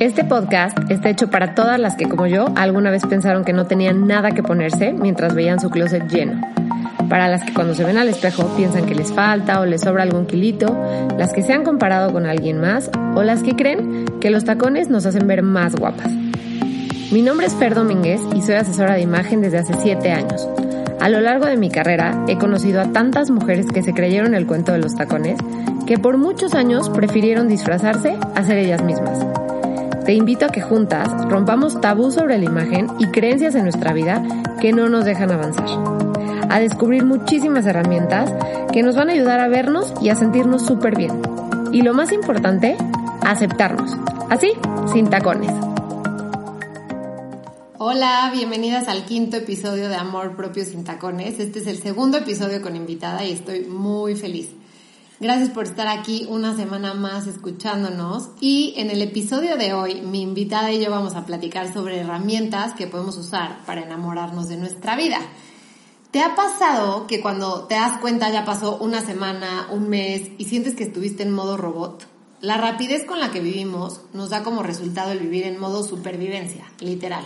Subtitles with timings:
[0.00, 3.66] Este podcast está hecho para todas las que, como yo, alguna vez pensaron que no
[3.66, 6.40] tenían nada que ponerse mientras veían su closet lleno.
[7.08, 10.02] Para las que cuando se ven al espejo piensan que les falta o les sobra
[10.02, 10.76] algún kilito,
[11.16, 14.88] las que se han comparado con alguien más o las que creen que los tacones
[14.88, 16.10] nos hacen ver más guapas.
[17.12, 20.48] Mi nombre es Fer Domínguez y soy asesora de imagen desde hace 7 años.
[21.00, 24.46] A lo largo de mi carrera he conocido a tantas mujeres que se creyeron el
[24.46, 25.38] cuento de los tacones
[25.86, 29.43] que por muchos años prefirieron disfrazarse a ser ellas mismas.
[30.04, 34.22] Te invito a que juntas rompamos tabú sobre la imagen y creencias en nuestra vida
[34.60, 35.66] que no nos dejan avanzar.
[36.50, 38.30] A descubrir muchísimas herramientas
[38.70, 41.22] que nos van a ayudar a vernos y a sentirnos súper bien.
[41.72, 42.76] Y lo más importante,
[43.22, 43.96] aceptarnos.
[44.28, 44.52] Así,
[44.92, 45.52] sin tacones.
[47.78, 51.40] Hola, bienvenidas al quinto episodio de Amor Propio sin Tacones.
[51.40, 54.50] Este es el segundo episodio con invitada y estoy muy feliz.
[55.20, 60.20] Gracias por estar aquí una semana más escuchándonos y en el episodio de hoy mi
[60.20, 64.96] invitada y yo vamos a platicar sobre herramientas que podemos usar para enamorarnos de nuestra
[64.96, 65.20] vida.
[66.10, 70.46] ¿Te ha pasado que cuando te das cuenta ya pasó una semana, un mes y
[70.46, 72.08] sientes que estuviste en modo robot?
[72.40, 76.64] La rapidez con la que vivimos nos da como resultado el vivir en modo supervivencia,
[76.80, 77.24] literal.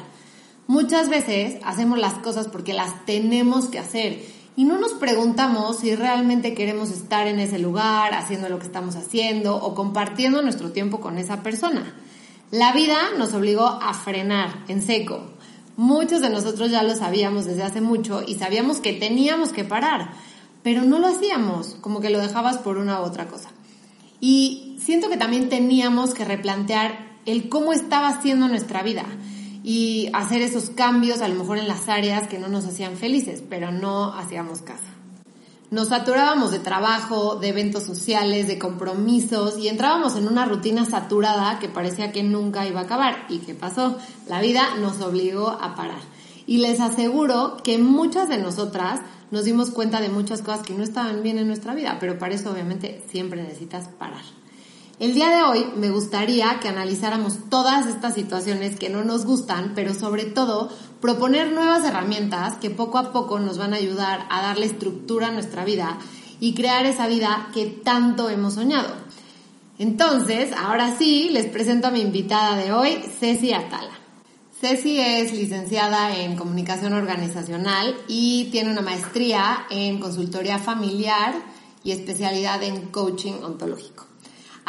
[0.67, 4.21] Muchas veces hacemos las cosas porque las tenemos que hacer
[4.59, 8.97] y no nos preguntamos si realmente queremos estar en ese lugar, haciendo lo que estamos
[8.97, 11.95] haciendo o compartiendo nuestro tiempo con esa persona.
[12.51, 15.23] La vida nos obligó a frenar en seco.
[15.77, 20.11] Muchos de nosotros ya lo sabíamos desde hace mucho y sabíamos que teníamos que parar,
[20.65, 23.51] pero no lo hacíamos, como que lo dejabas por una u otra cosa.
[24.21, 29.05] Y siento que también teníamos que replantear el cómo estaba siendo nuestra vida
[29.69, 33.43] y hacer esos cambios a lo mejor en las áreas que no nos hacían felices,
[33.51, 34.87] pero no hacíamos caso.
[35.71, 41.59] Nos saturábamos de trabajo, de eventos sociales, de compromisos y entrábamos en una rutina saturada
[41.59, 43.27] que parecía que nunca iba a acabar.
[43.29, 43.99] ¿Y qué pasó?
[44.27, 46.01] La vida nos obligó a parar.
[46.47, 50.83] Y les aseguro que muchas de nosotras nos dimos cuenta de muchas cosas que no
[50.83, 54.38] estaban bien en nuestra vida, pero para eso obviamente siempre necesitas parar.
[55.01, 59.75] El día de hoy me gustaría que analizáramos todas estas situaciones que no nos gustan,
[59.77, 60.71] pero sobre todo
[61.01, 65.31] proponer nuevas herramientas que poco a poco nos van a ayudar a darle estructura a
[65.31, 65.99] nuestra vida
[66.41, 68.93] y crear esa vida que tanto hemos soñado.
[69.79, 73.97] Entonces, ahora sí, les presento a mi invitada de hoy, Ceci Atala.
[74.61, 81.37] Ceci es licenciada en comunicación organizacional y tiene una maestría en consultoría familiar
[81.85, 84.08] y especialidad en coaching ontológico.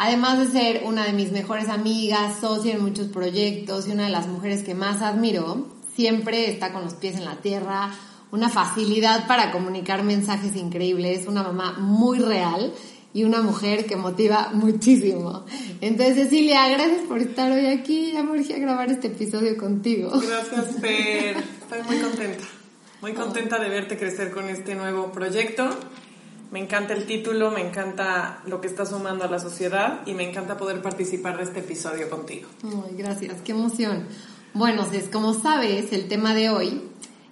[0.02, 4.10] Además de ser una de mis mejores amigas, socia en muchos proyectos y una de
[4.10, 7.90] las mujeres que más admiro, siempre está con los pies en la tierra,
[8.32, 12.72] una facilidad para comunicar mensajes increíbles, una mamá muy real
[13.12, 15.44] y una mujer que motiva muchísimo.
[15.82, 18.12] Entonces, Cecilia, gracias por estar hoy aquí.
[18.14, 20.12] Ya me a grabar este episodio contigo.
[20.12, 21.36] Gracias, Fer.
[21.60, 22.44] Estoy muy contenta.
[23.02, 25.68] Muy contenta de verte crecer con este nuevo proyecto
[26.50, 30.28] me encanta el título, me encanta lo que está sumando a la sociedad y me
[30.28, 32.48] encanta poder participar de este episodio contigo.
[32.64, 34.06] Ay, gracias, qué emoción.
[34.52, 36.82] Bueno, como sabes, el tema de hoy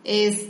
[0.04, 0.46] es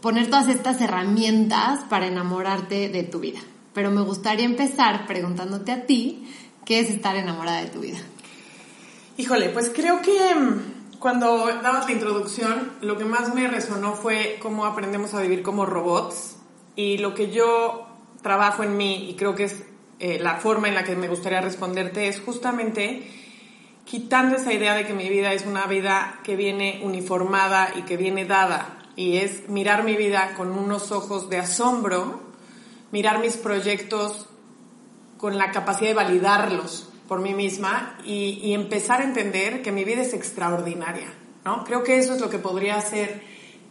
[0.00, 3.40] poner todas estas herramientas para enamorarte de tu vida.
[3.74, 6.28] Pero me gustaría empezar preguntándote a ti,
[6.64, 7.98] ¿qué es estar enamorada de tu vida?
[9.16, 14.38] Híjole, pues creo que mm, cuando dabas la introducción, lo que más me resonó fue
[14.40, 16.36] cómo aprendemos a vivir como robots
[16.76, 17.86] y lo que yo
[18.22, 19.64] trabajo en mí, y creo que es
[19.98, 23.08] eh, la forma en la que me gustaría responderte, es justamente
[23.84, 27.96] quitando esa idea de que mi vida es una vida que viene uniformada y que
[27.96, 32.20] viene dada, y es mirar mi vida con unos ojos de asombro,
[32.90, 34.28] mirar mis proyectos
[35.18, 39.84] con la capacidad de validarlos por mí misma y, y empezar a entender que mi
[39.84, 41.12] vida es extraordinaria,
[41.44, 41.64] ¿no?
[41.64, 43.22] Creo que eso es lo que podría hacer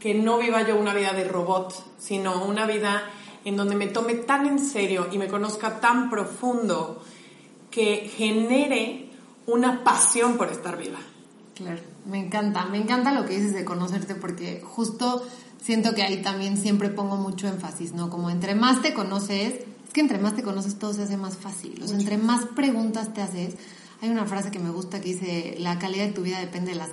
[0.02, 3.04] que no viva yo una vida de robot, sino una vida
[3.46, 7.04] en donde me tome tan en serio y me conozca tan profundo
[7.70, 9.10] que genere
[9.46, 11.00] una pasión por estar viva.
[11.56, 15.26] Claro, me encanta, me encanta lo que dices de conocerte porque justo
[15.62, 18.10] siento que ahí también siempre pongo mucho énfasis, ¿no?
[18.10, 21.38] Como entre más te conoces, es que entre más te conoces todo se hace más
[21.38, 23.56] fácil, o sea, entre más preguntas te haces,
[24.02, 26.78] hay una frase que me gusta que dice, la calidad de tu vida depende de
[26.78, 26.90] las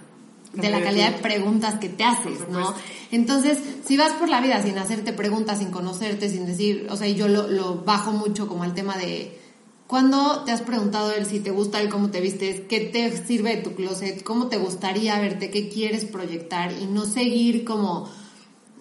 [0.52, 2.74] de la calidad de preguntas que te haces, ¿no?
[3.10, 7.08] Entonces, si vas por la vida sin hacerte preguntas, sin conocerte, sin decir, o sea,
[7.08, 9.38] yo lo, lo bajo mucho como al tema de,
[9.86, 12.62] ¿cuándo te has preguntado él si te gusta el cómo te vistes?
[12.68, 14.22] ¿Qué te sirve de tu closet?
[14.22, 15.50] ¿Cómo te gustaría verte?
[15.50, 16.72] ¿Qué quieres proyectar?
[16.72, 18.08] Y no seguir como,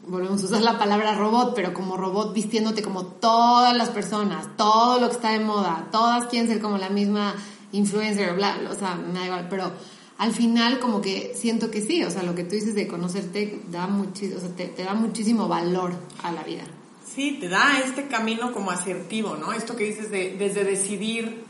[0.07, 4.99] volvemos a usar la palabra robot, pero como robot vistiéndote como todas las personas, todo
[4.99, 7.35] lo que está de moda, todas quieren ser como la misma
[7.71, 9.71] influencer, bla, bla, o sea, me da igual, pero
[10.17, 13.59] al final como que siento que sí, o sea, lo que tú dices de conocerte
[13.69, 15.93] da o sea, te, te da muchísimo valor
[16.23, 16.63] a la vida.
[17.05, 19.53] Sí, te da este camino como asertivo, ¿no?
[19.53, 21.43] Esto que dices de, desde decidir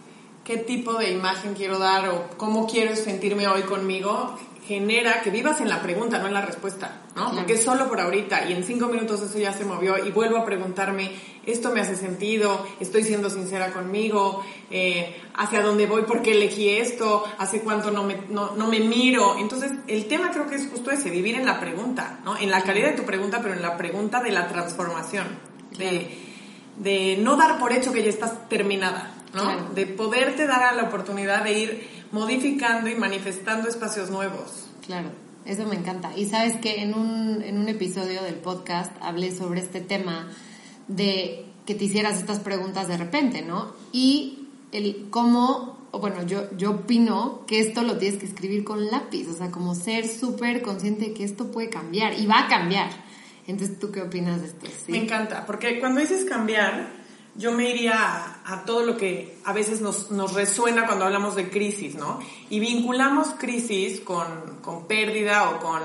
[0.44, 4.38] qué tipo de imagen quiero dar o cómo quiero sentirme hoy conmigo,
[4.68, 7.32] genera que vivas en la pregunta, no en la respuesta, ¿no?
[7.32, 10.38] Porque es solo por ahorita y en cinco minutos eso ya se movió y vuelvo
[10.38, 11.12] a preguntarme,
[11.46, 12.68] ¿esto me hace sentido?
[12.82, 14.44] ¿Estoy siendo sincera conmigo?
[14.70, 16.04] Eh, ¿Hacia dónde voy?
[16.04, 17.24] ¿Por qué elegí esto?
[17.38, 19.38] ¿Hace cuánto no me, no, no me miro?
[19.40, 22.38] Entonces, el tema creo que es justo ese, vivir en la pregunta, ¿no?
[22.38, 25.28] En la calidad de tu pregunta, pero en la pregunta de la transformación,
[25.78, 26.18] de,
[26.78, 29.74] de no dar por hecho que ya estás terminada, ¿no?
[29.74, 34.68] De poderte dar a la oportunidad de ir modificando y manifestando espacios nuevos.
[34.86, 35.12] Claro,
[35.46, 36.16] eso me encanta.
[36.16, 40.30] Y sabes que en un, en un episodio del podcast hablé sobre este tema
[40.88, 43.74] de que te hicieras estas preguntas de repente, ¿no?
[43.92, 49.28] Y el cómo, bueno, yo, yo opino que esto lo tienes que escribir con lápiz,
[49.28, 52.90] o sea, como ser súper consciente de que esto puede cambiar y va a cambiar.
[53.48, 54.66] Entonces, ¿tú qué opinas de esto?
[54.88, 56.90] Me encanta, porque cuando dices cambiar,
[57.38, 61.50] yo me iría a, todo lo que a veces nos, nos, resuena cuando hablamos de
[61.50, 62.20] crisis, ¿no?
[62.50, 65.82] Y vinculamos crisis con, con, pérdida o con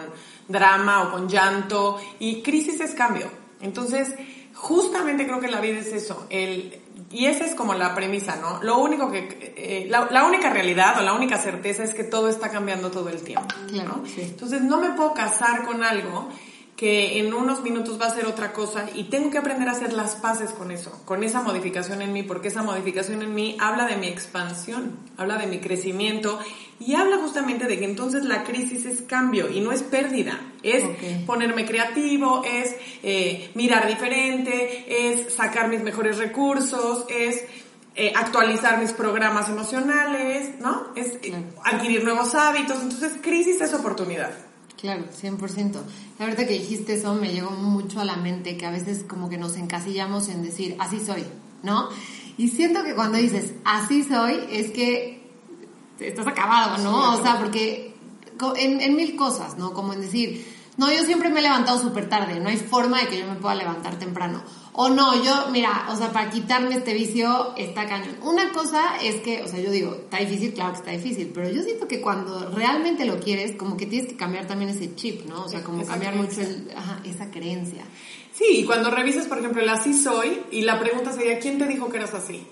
[0.49, 3.31] drama o con llanto, y crisis es cambio.
[3.61, 4.15] Entonces,
[4.55, 8.63] justamente creo que la vida es eso, el, y esa es como la premisa, ¿no?
[8.63, 12.29] Lo único que, eh, la, la, única realidad o la única certeza es que todo
[12.29, 14.03] está cambiando todo el tiempo, ¿no?
[14.17, 16.31] Entonces, no me puedo casar con algo
[16.83, 19.93] que en unos minutos va a ser otra cosa y tengo que aprender a hacer
[19.93, 23.87] las paces con eso, con esa modificación en mí, porque esa modificación en mí habla
[23.87, 26.41] de mi expansión, habla de mi crecimiento
[26.81, 30.83] y habla justamente de que entonces la crisis es cambio y no es pérdida, es
[31.25, 32.75] ponerme creativo, es
[33.05, 37.45] eh, mirar diferente, es sacar mis mejores recursos, es
[37.95, 40.89] eh, actualizar mis programas emocionales, ¿no?
[40.97, 41.17] Es
[41.63, 44.52] adquirir nuevos hábitos, entonces crisis es oportunidad.
[44.83, 45.77] Claro, 100%.
[46.19, 49.31] La verdad que dijiste eso me llegó mucho a la mente que a veces como
[49.31, 51.25] que nos encasillamos en decir, así soy,
[51.63, 51.89] ¿no?
[52.37, 55.23] Y siento que cuando dices, así soy, es que
[56.01, 57.15] estás acabado, ¿no?
[57.15, 57.95] o sea, porque
[58.57, 59.73] en, en mil cosas, ¿no?
[59.73, 60.45] Como en decir,
[60.77, 63.37] no, yo siempre me he levantado súper tarde, no hay forma de que yo me
[63.37, 64.43] pueda levantar temprano.
[64.75, 68.17] O no, yo, mira, o sea, para quitarme este vicio está cañón.
[68.23, 71.51] Una cosa es que, o sea, yo digo, está difícil, claro que está difícil, pero
[71.51, 75.27] yo siento que cuando realmente lo quieres, como que tienes que cambiar también ese chip,
[75.27, 75.45] ¿no?
[75.45, 76.41] O sea, como cambiar mucho
[77.05, 77.85] esa creencia.
[78.33, 81.67] Sí, y cuando revisas, por ejemplo, el así soy, y la pregunta sería, ¿quién te
[81.67, 82.47] dijo que eras así?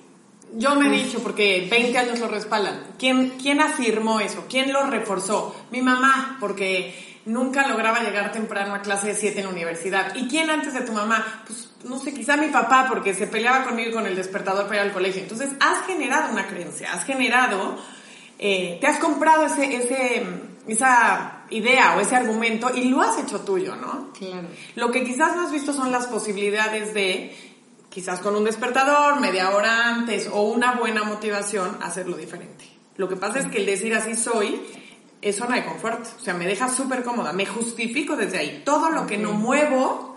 [0.53, 2.83] Yo me he dicho, porque 20 años lo respaldan.
[2.99, 4.45] ¿Quién, ¿Quién afirmó eso?
[4.47, 5.55] ¿Quién lo reforzó?
[5.71, 10.15] Mi mamá, porque nunca lograba llegar temprano a clase de 7 en la universidad.
[10.17, 11.45] ¿Y quién antes de tu mamá?
[11.47, 14.89] Pues no sé, quizá mi papá, porque se peleaba conmigo con el despertador para ir
[14.89, 15.23] al colegio.
[15.23, 17.79] Entonces, has generado una creencia, has generado,
[18.39, 20.27] eh, te has comprado ese, ese,
[20.67, 24.13] esa idea o ese argumento y lo has hecho tuyo, ¿no?
[24.13, 24.49] Claro.
[24.77, 27.37] Lo que quizás no has visto son las posibilidades de,
[27.89, 32.65] quizás con un despertador, media hora antes o una buena motivación, hacerlo diferente.
[32.97, 34.61] Lo que pasa es que el decir así soy
[35.21, 38.63] es zona de confort, o sea, me deja súper cómoda, me justifico desde ahí.
[38.65, 40.10] Todo lo que no muevo,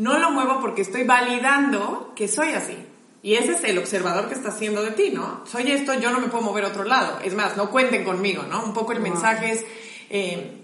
[0.00, 2.76] no lo muevo porque estoy validando que soy así.
[3.22, 5.42] Y ese es el observador que está haciendo de ti, ¿no?
[5.46, 7.18] Soy esto, yo no me puedo mover a otro lado.
[7.22, 8.64] Es más, no cuenten conmigo, ¿no?
[8.64, 9.66] Un poco el mensaje es,
[10.08, 10.62] eh,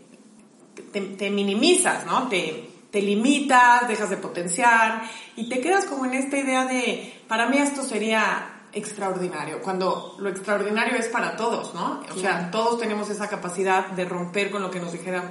[0.91, 2.29] te, minimizas, ¿no?
[2.29, 5.03] Te, te limitas, dejas de potenciar
[5.37, 10.29] y te quedas como en esta idea de, para mí esto sería extraordinario, cuando lo
[10.29, 12.03] extraordinario es para todos, ¿no?
[12.15, 15.25] O sea, todos tenemos esa capacidad de romper con lo que nos dijeron,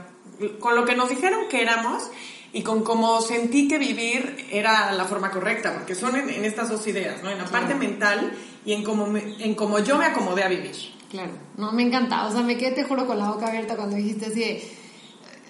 [0.59, 2.09] con lo que nos dijeron que éramos
[2.55, 6.87] y con cómo sentí que vivir era la forma correcta, porque son en, estas dos
[6.87, 7.29] ideas, ¿no?
[7.29, 8.31] En la parte mental
[8.63, 10.71] y en cómo, en cómo yo me acomodé a vivir.
[11.11, 13.97] Claro, no, me encanta, o sea, me quedé, te juro, con la boca abierta cuando
[13.97, 14.61] dijiste así,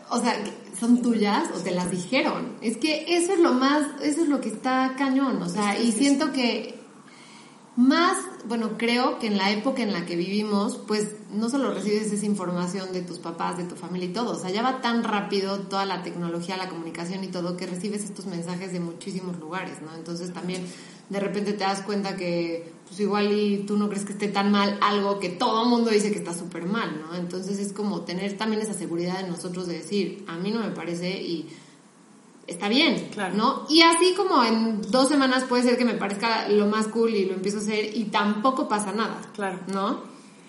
[0.09, 0.35] o sea,
[0.79, 2.57] son tuyas o te las dijeron.
[2.61, 5.91] Es que eso es lo más, eso es lo que está cañón, o sea, y
[5.91, 6.74] siento que
[7.75, 8.17] más,
[8.47, 12.25] bueno, creo que en la época en la que vivimos, pues no solo recibes esa
[12.25, 15.59] información de tus papás, de tu familia y todo, o sea, ya va tan rápido
[15.59, 19.93] toda la tecnología, la comunicación y todo, que recibes estos mensajes de muchísimos lugares, ¿no?
[19.93, 20.65] Entonces también
[21.09, 24.51] de repente te das cuenta que, pues igual y tú no crees que esté tan
[24.51, 27.15] mal algo que todo el mundo dice que está súper mal, ¿no?
[27.15, 30.71] Entonces es como tener también esa seguridad de nosotros de decir, a mí no me
[30.71, 31.49] parece y
[32.47, 33.35] está bien, claro.
[33.35, 33.65] ¿no?
[33.69, 37.25] Y así como en dos semanas puede ser que me parezca lo más cool y
[37.25, 39.59] lo empiezo a hacer y tampoco pasa nada, claro.
[39.67, 40.03] ¿no?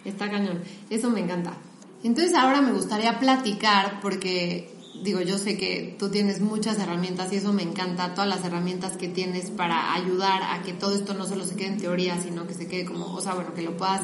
[0.04, 1.56] Está cañón, eso me encanta.
[2.04, 4.72] Entonces ahora me gustaría platicar porque
[5.02, 8.96] digo, yo sé que tú tienes muchas herramientas y eso me encanta, todas las herramientas
[8.96, 12.46] que tienes para ayudar a que todo esto no solo se quede en teoría, sino
[12.46, 14.02] que se quede como, o sea, bueno, que lo puedas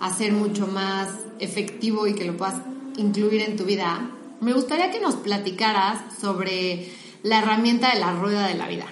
[0.00, 2.56] hacer mucho más efectivo y que lo puedas
[2.96, 4.10] incluir en tu vida,
[4.40, 6.90] me gustaría que nos platicaras sobre
[7.24, 8.86] la herramienta de la rueda de la vida.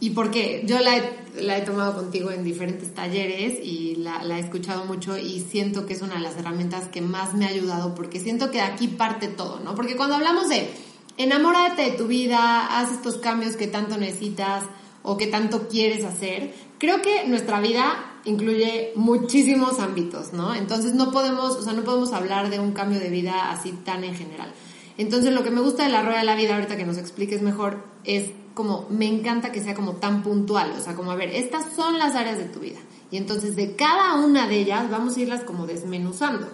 [0.00, 4.84] Y porque yo la he, tomado contigo en diferentes talleres y la, la, he escuchado
[4.86, 8.18] mucho y siento que es una de las herramientas que más me ha ayudado porque
[8.18, 9.74] siento que de aquí parte todo, ¿no?
[9.74, 10.68] Porque cuando hablamos de
[11.16, 14.64] enamórate de tu vida, haz estos cambios que tanto necesitas
[15.02, 20.54] o que tanto quieres hacer, creo que nuestra vida incluye muchísimos ámbitos, ¿no?
[20.54, 24.02] Entonces no podemos, o sea, no podemos hablar de un cambio de vida así tan
[24.02, 24.52] en general.
[24.96, 27.42] Entonces lo que me gusta de la rueda de la vida, ahorita que nos expliques
[27.42, 31.30] mejor, es como, me encanta que sea como tan puntual, o sea, como, a ver,
[31.30, 32.78] estas son las áreas de tu vida.
[33.10, 36.48] Y entonces de cada una de ellas vamos a irlas como desmenuzando.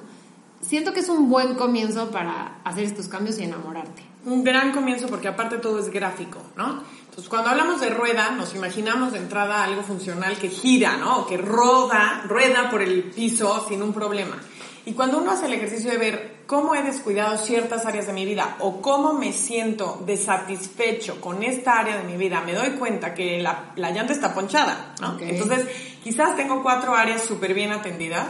[0.61, 4.03] Siento que es un buen comienzo para hacer estos cambios y enamorarte.
[4.27, 6.83] Un gran comienzo porque aparte todo es gráfico, ¿no?
[7.05, 11.21] Entonces, cuando hablamos de rueda, nos imaginamos de entrada algo funcional que gira, ¿no?
[11.21, 14.37] O que roda, rueda por el piso sin un problema.
[14.85, 18.25] Y cuando uno hace el ejercicio de ver cómo he descuidado ciertas áreas de mi
[18.25, 23.15] vida o cómo me siento desatisfecho con esta área de mi vida, me doy cuenta
[23.15, 25.17] que la, la llanta está ponchada, ¿no?
[25.21, 25.65] Entonces,
[26.03, 28.27] quizás tengo cuatro áreas súper bien atendidas,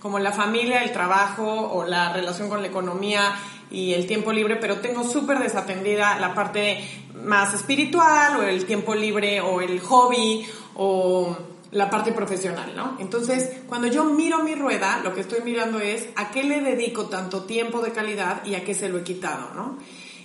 [0.00, 3.38] como la familia, el trabajo o la relación con la economía
[3.70, 6.82] y el tiempo libre, pero tengo súper desatendida la parte
[7.22, 11.36] más espiritual o el tiempo libre o el hobby o
[11.70, 12.96] la parte profesional, ¿no?
[12.98, 17.06] Entonces, cuando yo miro mi rueda, lo que estoy mirando es a qué le dedico
[17.06, 19.78] tanto tiempo de calidad y a qué se lo he quitado, ¿no?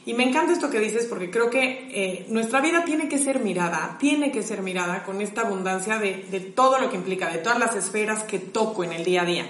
[0.05, 3.39] Y me encanta esto que dices porque creo que eh, nuestra vida tiene que ser
[3.39, 7.37] mirada, tiene que ser mirada con esta abundancia de, de todo lo que implica, de
[7.37, 9.45] todas las esferas que toco en el día a día.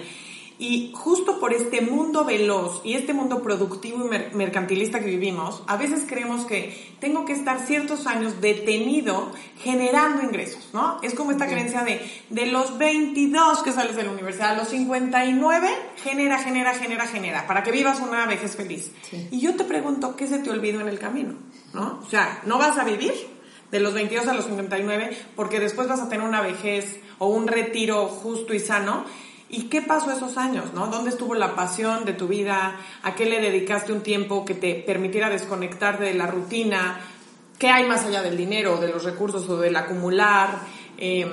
[0.56, 5.76] Y justo por este mundo veloz y este mundo productivo y mercantilista que vivimos, a
[5.76, 11.00] veces creemos que tengo que estar ciertos años detenido generando ingresos, ¿no?
[11.02, 14.68] Es como esta creencia de, de los 22 que sales de la universidad a los
[14.68, 15.68] 59,
[16.04, 18.92] genera, genera, genera, genera, para que vivas una vejez feliz.
[19.32, 21.34] Y yo te pregunto, ¿qué se te olvidó en el camino?
[21.72, 22.00] ¿No?
[22.06, 23.12] O sea, ¿no vas a vivir
[23.72, 27.48] de los 22 a los 59 porque después vas a tener una vejez o un
[27.48, 29.04] retiro justo y sano?
[29.56, 30.74] ¿Y qué pasó esos años?
[30.74, 30.88] ¿no?
[30.88, 32.76] ¿Dónde estuvo la pasión de tu vida?
[33.04, 36.98] ¿A qué le dedicaste un tiempo que te permitiera desconectarte de la rutina?
[37.56, 40.58] ¿Qué hay más allá del dinero, de los recursos o del acumular?
[40.98, 41.30] Em,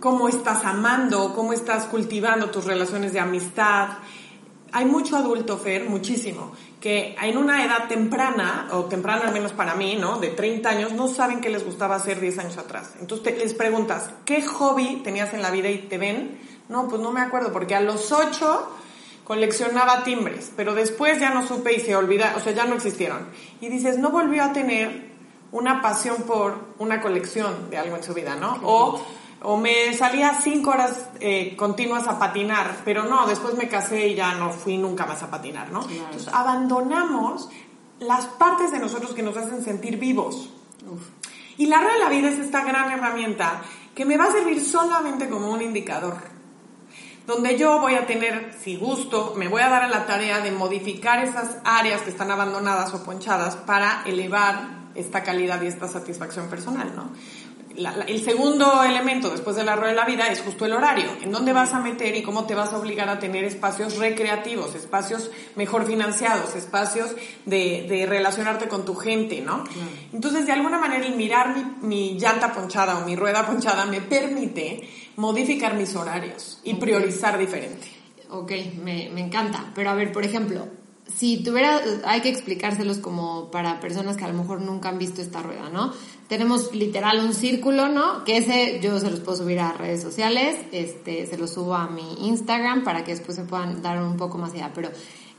[0.00, 1.32] ¿Cómo estás amando?
[1.32, 3.90] ¿Cómo estás cultivando tus relaciones de amistad?
[4.72, 9.74] Hay mucho adulto, Fer, muchísimo, que en una edad temprana, o temprana al menos para
[9.74, 10.18] mí, ¿no?
[10.18, 12.94] De 30 años, no saben qué les gustaba hacer 10 años atrás.
[13.00, 17.10] Entonces les preguntas, ¿qué hobby tenías en la vida y te ven no, pues no
[17.10, 18.68] me acuerdo, porque a los ocho
[19.24, 23.28] coleccionaba timbres, pero después ya no supe y se olvida, o sea, ya no existieron.
[23.60, 25.08] Y dices, no volvió a tener
[25.50, 28.60] una pasión por una colección de algo en su vida, ¿no?
[28.62, 29.02] O,
[29.42, 34.14] o me salía cinco horas eh, continuas a patinar, pero no, después me casé y
[34.14, 35.82] ya no fui nunca más a patinar, ¿no?
[35.88, 37.48] Entonces abandonamos
[38.00, 40.50] las partes de nosotros que nos hacen sentir vivos.
[41.56, 43.62] Y la red de la vida es esta gran herramienta
[43.94, 46.38] que me va a servir solamente como un indicador
[47.28, 50.50] donde yo voy a tener, si gusto, me voy a dar a la tarea de
[50.50, 56.48] modificar esas áreas que están abandonadas o ponchadas para elevar esta calidad y esta satisfacción
[56.48, 57.10] personal, ¿no?
[57.78, 61.06] El segundo elemento después del rueda de la vida es justo el horario.
[61.22, 64.74] ¿En dónde vas a meter y cómo te vas a obligar a tener espacios recreativos,
[64.74, 67.14] espacios mejor financiados, espacios
[67.46, 69.64] de, relacionarte con tu gente, ¿no?
[70.12, 74.00] Entonces, de alguna manera, el mirar mi, mi, llanta ponchada o mi rueda ponchada me
[74.00, 77.86] permite modificar mis horarios y priorizar diferente.
[78.30, 79.72] Ok, me, me encanta.
[79.74, 80.66] Pero a ver, por ejemplo,
[81.14, 85.22] si tuviera, hay que explicárselos como para personas que a lo mejor nunca han visto
[85.22, 85.92] esta rueda, ¿no?
[86.28, 88.24] Tenemos literal un círculo, ¿no?
[88.24, 91.88] Que ese yo se los puedo subir a redes sociales, este, se los subo a
[91.88, 94.70] mi Instagram para que después se puedan dar un poco más allá.
[94.74, 94.90] Pero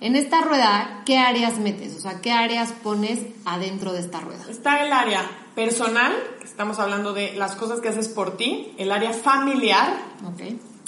[0.02, 1.96] en esta rueda, ¿qué áreas metes?
[1.96, 4.44] O sea, ¿qué áreas pones adentro de esta rueda?
[4.50, 9.12] Está el área personal, estamos hablando de las cosas que haces por ti, el área
[9.12, 9.94] familiar,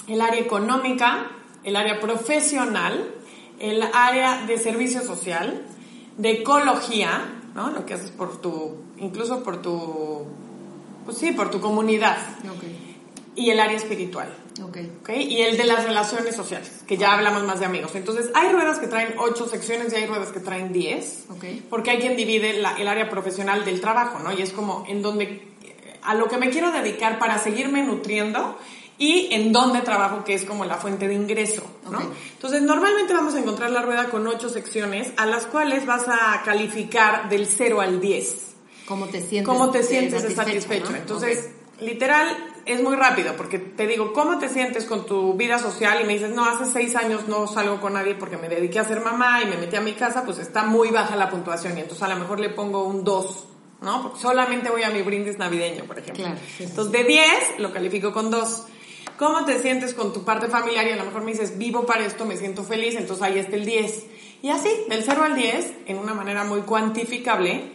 [0.07, 1.27] el área económica,
[1.63, 3.13] el área profesional,
[3.59, 5.61] el área de servicio social,
[6.17, 7.71] de ecología, ¿no?
[7.71, 10.25] Lo que haces por tu, incluso por tu,
[11.05, 12.17] pues sí, por tu comunidad.
[13.35, 14.33] Y el área espiritual.
[14.61, 14.91] Okay.
[15.01, 15.23] okay.
[15.23, 17.95] Y el de las relaciones sociales, que ya hablamos más de amigos.
[17.95, 21.25] Entonces, hay ruedas que traen ocho secciones y hay ruedas que traen diez.
[21.29, 21.65] Okay.
[21.69, 24.33] Porque hay quien divide el área profesional del trabajo, ¿no?
[24.33, 25.47] Y es como en donde,
[26.03, 28.57] a lo que me quiero dedicar para seguirme nutriendo
[29.01, 31.99] y en dónde trabajo, que es como la fuente de ingreso, ¿no?
[32.33, 36.43] Entonces, normalmente vamos a encontrar la rueda con ocho secciones a las cuales vas a
[36.45, 38.35] calificar del 0 al 10.
[38.85, 39.43] ¿Cómo te sientes?
[39.47, 40.95] ¿Cómo te sientes satisfecho?
[40.95, 42.27] Entonces, literal,
[42.67, 45.99] es muy rápido, porque te digo, ¿cómo te sientes con tu vida social?
[45.99, 48.83] Y me dices, no, hace seis años no salgo con nadie porque me dediqué a
[48.83, 51.81] ser mamá y me metí a mi casa, pues está muy baja la puntuación y
[51.81, 53.47] entonces a lo mejor le pongo un 2,
[53.81, 54.03] ¿no?
[54.03, 56.27] Porque solamente voy a mi brindis navideño, por ejemplo.
[56.59, 57.25] Entonces de 10
[57.57, 58.67] lo califico con 2.
[59.21, 60.87] ¿Cómo te sientes con tu parte familiar?
[60.87, 63.55] Y a lo mejor me dices, vivo para esto, me siento feliz, entonces ahí está
[63.55, 64.05] el 10.
[64.41, 67.71] Y así, del 0 al 10, en una manera muy cuantificable,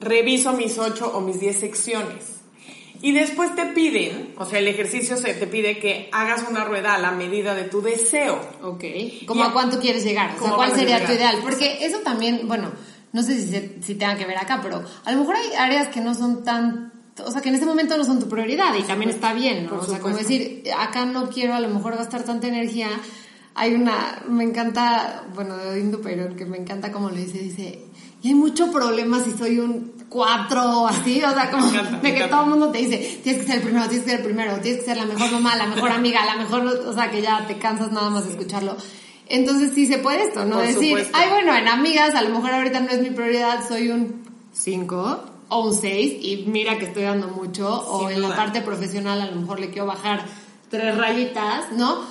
[0.00, 2.40] reviso mis 8 o mis 10 secciones.
[3.00, 6.96] Y después te piden, o sea, el ejercicio se te pide que hagas una rueda
[6.96, 8.40] a la medida de tu deseo.
[8.60, 8.82] Ok.
[9.28, 10.34] ¿Cómo a cuánto quieres llegar?
[10.40, 11.38] O sea, ¿cuál sería tu ideal?
[11.40, 12.72] Porque eso también, bueno,
[13.12, 16.00] no sé si, si tenga que ver acá, pero a lo mejor hay áreas que
[16.00, 19.10] no son tan o sea, que en ese momento no son tu prioridad y también
[19.10, 19.78] está bien, ¿no?
[19.78, 22.88] O sea, como decir, acá no quiero a lo mejor gastar tanta energía.
[23.54, 27.84] Hay una, me encanta, bueno, de Indu Perón, que me encanta como lo dice, dice,
[28.20, 32.44] y hay mucho problema si soy un cuatro así, o sea, como de que todo
[32.44, 34.80] el mundo te dice, tienes que ser el primero, tienes que ser el primero, tienes
[34.80, 37.58] que ser la mejor mamá, la mejor amiga, la mejor, o sea, que ya te
[37.58, 38.76] cansas nada más de escucharlo.
[39.28, 40.58] Entonces sí se puede esto, ¿no?
[40.58, 44.24] Decir, ay, bueno, en amigas, a lo mejor ahorita no es mi prioridad, soy un
[44.52, 49.20] cinco o un seis y mira que estoy dando mucho, o en la parte profesional
[49.20, 50.24] a lo mejor le quiero bajar
[50.68, 52.02] tres rayitas, ¿no?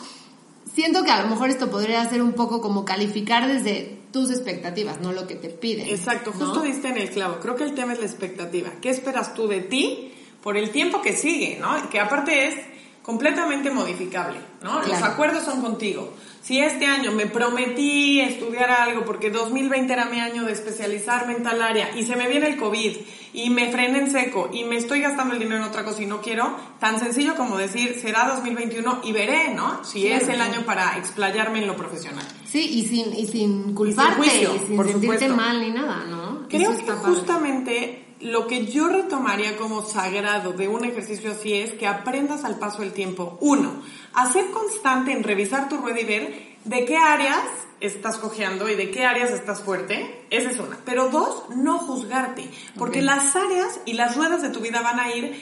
[0.74, 5.02] Siento que a lo mejor esto podría ser un poco como calificar desde tus expectativas,
[5.02, 5.90] no lo que te piden.
[5.90, 7.40] Exacto, justo diste en el clavo.
[7.42, 8.70] Creo que el tema es la expectativa.
[8.82, 11.90] ¿Qué esperas tú de ti por el tiempo que sigue, ¿no?
[11.90, 12.56] Que aparte es
[13.02, 14.82] completamente modificable, ¿no?
[14.84, 20.20] Los acuerdos son contigo si este año me prometí estudiar algo porque 2020 era mi
[20.20, 22.98] año de especializarme en tal área y se me viene el COVID
[23.34, 26.06] y me frena en seco y me estoy gastando el dinero en otra cosa y
[26.06, 29.86] no quiero, tan sencillo como decir, será 2021 y veré, ¿no?
[29.86, 32.26] Si es el año para explayarme en lo profesional.
[32.44, 36.48] Sí, y sin, y sin culparte, y sin, sentirte mal ni nada, ¿no?
[36.50, 41.88] Creo que justamente lo que yo retomaría como sagrado de un ejercicio así es que
[41.88, 43.38] aprendas al paso del tiempo.
[43.42, 43.82] Uno,
[44.14, 47.44] a ser constante en revisar tu rueda y ver de qué áreas
[47.82, 50.26] estás cojeando y de qué áreas estás fuerte.
[50.30, 50.80] Esa es una.
[50.86, 52.50] Pero dos, no juzgarte.
[52.78, 55.42] Porque las áreas y las ruedas de tu vida van a ir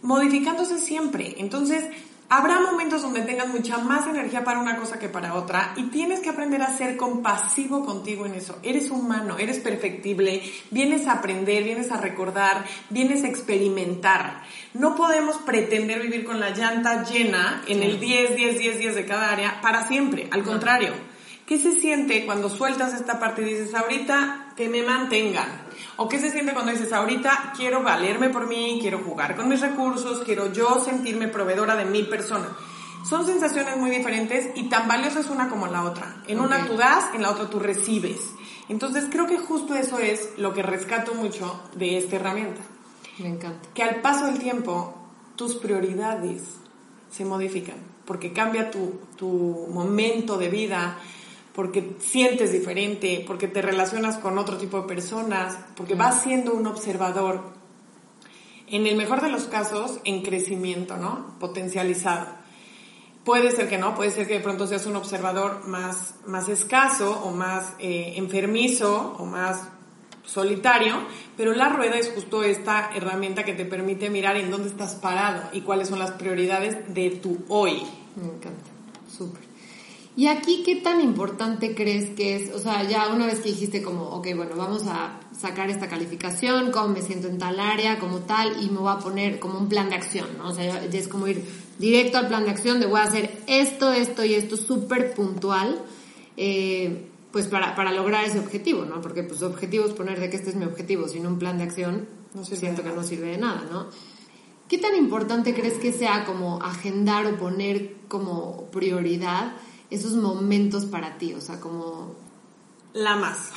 [0.00, 1.34] modificándose siempre.
[1.38, 1.84] Entonces,
[2.34, 6.20] Habrá momentos donde tengas mucha más energía para una cosa que para otra y tienes
[6.20, 8.58] que aprender a ser compasivo contigo en eso.
[8.62, 14.44] Eres humano, eres perfectible, vienes a aprender, vienes a recordar, vienes a experimentar.
[14.72, 19.04] No podemos pretender vivir con la llanta llena en el 10, 10, 10, 10 de
[19.04, 20.28] cada área para siempre.
[20.30, 20.94] Al contrario,
[21.44, 25.48] ¿qué se siente cuando sueltas esta parte y dices, ahorita que me mantengan?
[25.96, 29.60] ¿O qué se siente cuando dices, ahorita quiero valerme por mí, quiero jugar con mis
[29.60, 32.48] recursos, quiero yo sentirme proveedora de mi persona?
[33.08, 36.22] Son sensaciones muy diferentes y tan valiosas una como la otra.
[36.28, 38.20] En una tú das, en la otra tú recibes.
[38.68, 42.60] Entonces creo que justo eso es lo que rescato mucho de esta herramienta.
[43.18, 43.68] Me encanta.
[43.74, 44.94] Que al paso del tiempo
[45.36, 46.42] tus prioridades
[47.10, 50.96] se modifican, porque cambia tu, tu momento de vida,
[51.54, 56.66] porque sientes diferente, porque te relacionas con otro tipo de personas, porque vas siendo un
[56.66, 57.42] observador,
[58.68, 61.38] en el mejor de los casos, en crecimiento, ¿no?
[61.38, 62.26] Potencializado.
[63.24, 67.20] Puede ser que no, puede ser que de pronto seas un observador más, más escaso
[67.22, 69.68] o más eh, enfermizo o más
[70.24, 70.96] solitario,
[71.36, 75.42] pero la rueda es justo esta herramienta que te permite mirar en dónde estás parado
[75.52, 77.82] y cuáles son las prioridades de tu hoy.
[78.16, 78.70] Me encanta,
[79.08, 79.51] súper.
[80.14, 82.54] ¿Y aquí qué tan importante crees que es?
[82.54, 86.70] O sea, ya una vez que dijiste como, ok, bueno, vamos a sacar esta calificación,
[86.70, 89.70] cómo me siento en tal área, como tal, y me voy a poner como un
[89.70, 90.48] plan de acción, ¿no?
[90.50, 91.42] O sea, ya es como ir
[91.78, 95.80] directo al plan de acción de voy a hacer esto, esto y esto súper puntual,
[96.36, 99.00] eh, pues para, para lograr ese objetivo, ¿no?
[99.00, 101.64] Porque pues objetivo es poner de que este es mi objetivo, sin un plan de
[101.64, 103.86] acción, no siento que no sirve de nada, ¿no?
[104.68, 109.54] ¿Qué tan importante crees que sea como agendar o poner como prioridad?
[109.94, 111.34] Esos momentos para ti?
[111.34, 112.14] O sea, como...
[112.92, 113.50] La más.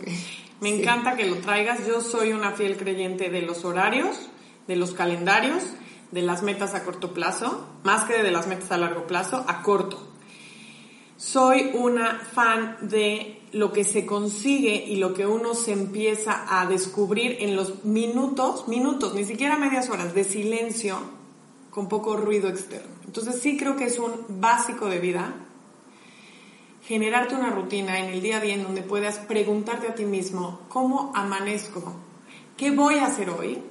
[0.60, 1.86] Me encanta que lo traigas.
[1.86, 4.28] Yo soy una fiel creyente de los horarios,
[4.66, 5.62] de los calendarios,
[6.10, 9.62] de las metas a corto plazo, más que de las metas a largo plazo, a
[9.62, 10.08] corto.
[11.16, 16.66] Soy una fan de lo que se consigue y lo que uno se empieza a
[16.66, 20.98] descubrir en los minutos, minutos, ni siquiera medias horas de silencio
[21.70, 22.88] con poco ruido externo.
[23.04, 25.34] Entonces sí creo que es un básico de vida
[26.88, 30.60] generarte una rutina en el día a día en donde puedas preguntarte a ti mismo,
[30.70, 31.94] ¿cómo amanezco?
[32.56, 33.62] ¿Qué voy a hacer hoy?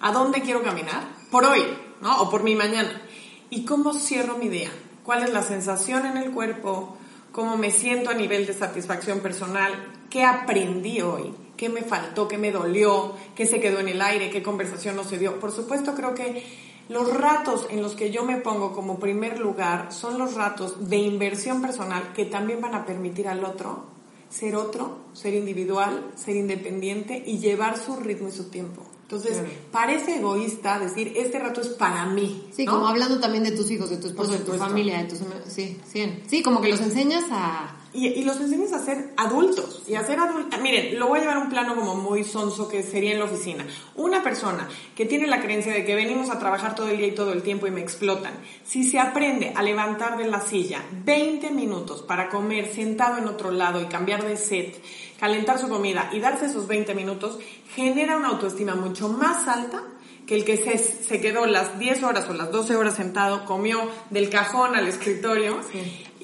[0.00, 1.08] ¿A dónde quiero caminar?
[1.32, 1.64] Por hoy,
[2.00, 2.22] ¿no?
[2.22, 3.02] O por mi mañana.
[3.50, 4.70] ¿Y cómo cierro mi día?
[5.02, 6.96] ¿Cuál es la sensación en el cuerpo?
[7.32, 9.72] ¿Cómo me siento a nivel de satisfacción personal?
[10.08, 11.34] ¿Qué aprendí hoy?
[11.56, 12.28] ¿Qué me faltó?
[12.28, 13.16] ¿Qué me dolió?
[13.34, 14.30] ¿Qué se quedó en el aire?
[14.30, 15.40] ¿Qué conversación no se dio?
[15.40, 16.44] Por supuesto, creo que
[16.88, 20.98] Los ratos en los que yo me pongo como primer lugar son los ratos de
[20.98, 23.92] inversión personal que también van a permitir al otro
[24.32, 28.82] ser otro, ser individual, ser independiente y llevar su ritmo y su tiempo.
[29.02, 32.48] Entonces, parece egoísta decir, este rato es para mí.
[32.50, 35.18] Sí, como hablando también de tus hijos, de tu esposo, de tu familia, de tus...
[35.48, 39.94] Sí, sí, sí, como que los enseñas a y, los enseñas a ser adultos y
[39.94, 40.60] a ser adultos.
[40.60, 43.26] Miren, lo voy a llevar a un plano como muy sonso que sería en la
[43.26, 43.66] oficina.
[43.96, 47.14] Una persona que tiene la creencia de que venimos a trabajar todo el día y
[47.14, 48.32] todo el tiempo y me explotan,
[48.64, 53.50] si se aprende a levantar de la silla 20 minutos para comer sentado en otro
[53.50, 54.82] lado y cambiar de set,
[55.20, 57.38] calentar su comida y darse esos 20 minutos,
[57.74, 59.82] genera una autoestima mucho más alta
[60.26, 63.80] que el que se, se, quedó las 10 horas o las 12 horas sentado, comió
[64.10, 65.58] del cajón al escritorio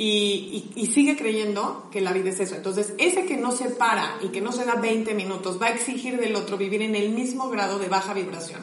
[0.01, 2.55] y, y, sigue creyendo que la vida es eso.
[2.55, 5.71] Entonces, ese que no se para y que no se da 20 minutos va a
[5.71, 8.61] exigir del otro vivir en el mismo grado de baja vibración.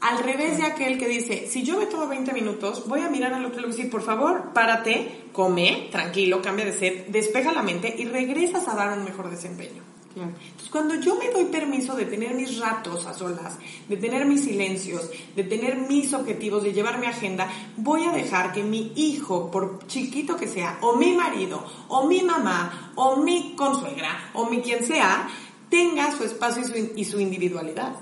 [0.00, 3.32] Al revés de aquel que dice, si yo me tomo 20 minutos, voy a mirar
[3.32, 7.06] al otro y le voy a decir, por favor, párate, come, tranquilo, cambia de sed,
[7.08, 9.89] despeja la mente y regresas a dar un mejor desempeño.
[10.16, 14.42] Entonces, cuando yo me doy permiso de tener mis ratos a solas, de tener mis
[14.42, 19.50] silencios, de tener mis objetivos, de llevar mi agenda, voy a dejar que mi hijo,
[19.50, 24.60] por chiquito que sea, o mi marido, o mi mamá, o mi consuegra, o mi
[24.62, 25.28] quien sea,
[25.68, 26.64] tenga su espacio
[26.96, 27.94] y su, individualidad.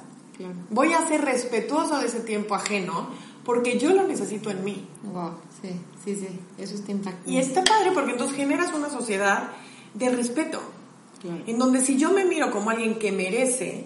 [0.71, 3.09] Voy a ser respetuoso de ese tiempo ajeno
[3.45, 4.87] porque yo lo necesito en mí.
[5.03, 5.71] Wow, sí,
[6.05, 7.31] sí, sí, eso está impactante.
[7.31, 9.51] Y está padre porque entonces generas una sociedad
[9.95, 10.61] de respeto.
[11.47, 13.85] En donde si yo me miro como alguien que merece,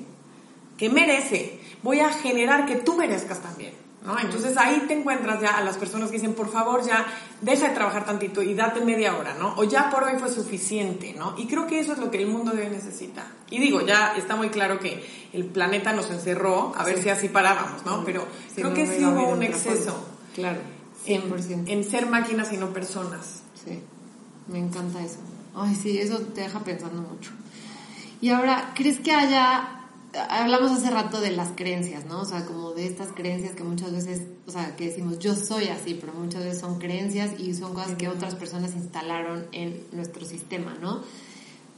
[0.76, 3.72] que merece, voy a generar que tú merezcas también.
[4.04, 4.18] ¿no?
[4.18, 7.06] Entonces ahí te encuentras ya a las personas que dicen, por favor, ya
[7.40, 9.54] deja de trabajar tantito y date media hora, ¿no?
[9.56, 11.34] O ya por hoy fue suficiente, ¿no?
[11.38, 13.26] Y creo que eso es lo que el mundo debe necesitar.
[13.50, 17.28] Y digo, ya está muy claro que el planeta nos encerró a ver si así
[17.28, 18.04] parábamos, ¿no?
[18.04, 20.08] Pero creo que sí hubo un exceso.
[20.34, 20.60] Claro,
[21.06, 21.68] 100%.
[21.68, 23.42] en ser máquinas y no personas.
[23.64, 23.80] Sí,
[24.48, 25.18] me encanta eso.
[25.54, 27.30] Ay, sí, eso te deja pensando mucho.
[28.20, 29.78] Y ahora, ¿crees que haya...
[30.28, 32.20] Hablamos hace rato de las creencias, ¿no?
[32.20, 35.68] O sea, como de estas creencias que muchas veces, o sea, que decimos yo soy
[35.68, 40.26] así, pero muchas veces son creencias y son cosas que otras personas instalaron en nuestro
[40.26, 41.00] sistema, ¿no?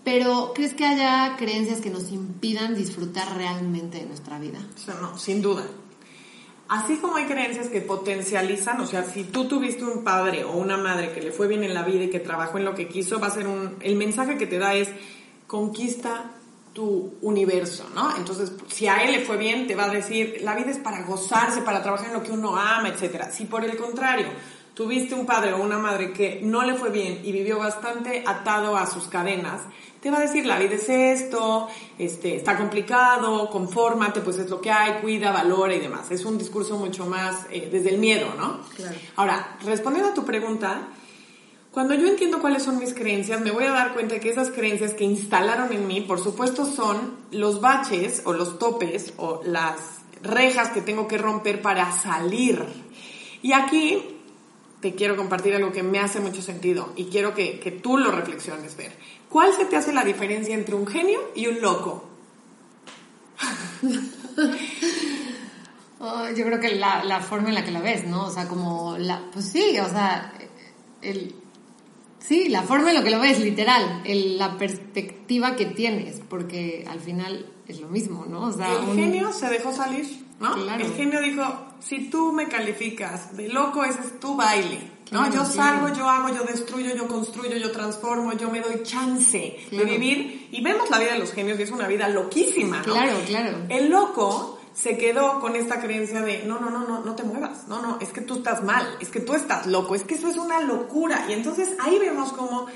[0.02, 4.58] Pero, ¿crees que haya creencias que nos impidan disfrutar realmente de nuestra vida?
[4.74, 5.66] O sea, no, sin duda.
[6.74, 10.76] Así como hay creencias que potencializan, o sea, si tú tuviste un padre o una
[10.76, 13.20] madre que le fue bien en la vida y que trabajó en lo que quiso,
[13.20, 14.88] va a ser un, el mensaje que te da es
[15.46, 16.32] conquista
[16.72, 18.16] tu universo, ¿no?
[18.16, 21.04] Entonces, si a él le fue bien, te va a decir, la vida es para
[21.04, 23.26] gozarse, para trabajar en lo que uno ama, etc.
[23.30, 24.26] Si por el contrario,
[24.74, 28.76] tuviste un padre o una madre que no le fue bien y vivió bastante atado
[28.76, 29.62] a sus cadenas,
[30.00, 34.60] te va a decir, la vida es esto, este, está complicado, confórmate, pues es lo
[34.60, 36.10] que hay, cuida, valora y demás.
[36.10, 38.60] Es un discurso mucho más eh, desde el miedo, ¿no?
[38.76, 38.96] Claro.
[39.16, 40.88] Ahora, respondiendo a tu pregunta,
[41.70, 44.92] cuando yo entiendo cuáles son mis creencias, me voy a dar cuenta que esas creencias
[44.92, 49.76] que instalaron en mí, por supuesto, son los baches o los topes o las
[50.22, 52.62] rejas que tengo que romper para salir.
[53.40, 54.13] Y aquí
[54.84, 58.10] te quiero compartir algo que me hace mucho sentido y quiero que, que tú lo
[58.10, 58.92] reflexiones, ver.
[59.30, 62.04] ¿Cuál se te hace la diferencia entre un genio y un loco?
[66.06, 68.26] Oh, yo creo que la, la, forma en la que la ves, ¿no?
[68.26, 69.30] O sea, como la...
[69.32, 70.34] Pues sí, o sea,
[71.00, 71.34] el...
[72.18, 77.00] Sí, la forma en la que lo ves, literal, la perspectiva que tienes, porque al
[77.00, 78.42] final es lo mismo, ¿no?
[78.42, 80.54] O sea, el genio se dejó salir, ¿no?
[80.56, 81.42] El genio dijo,
[81.80, 84.94] si tú me calificas de loco, ese es tu baile.
[85.10, 85.32] ¿no?
[85.32, 89.84] Yo salgo, yo hago, yo destruyo, yo construyo, yo transformo, yo me doy chance de
[89.84, 90.48] vivir.
[90.50, 92.94] Y vemos la vida de los genios, que es una vida loquísima, ¿no?
[92.94, 93.58] Claro, claro.
[93.68, 97.68] El loco se quedó con esta creencia de, no, no, no, no, no te muevas,
[97.68, 100.28] no, no, es que tú estás mal, es que tú estás loco, es que eso
[100.28, 101.26] es una locura.
[101.28, 102.66] Y entonces ahí vemos como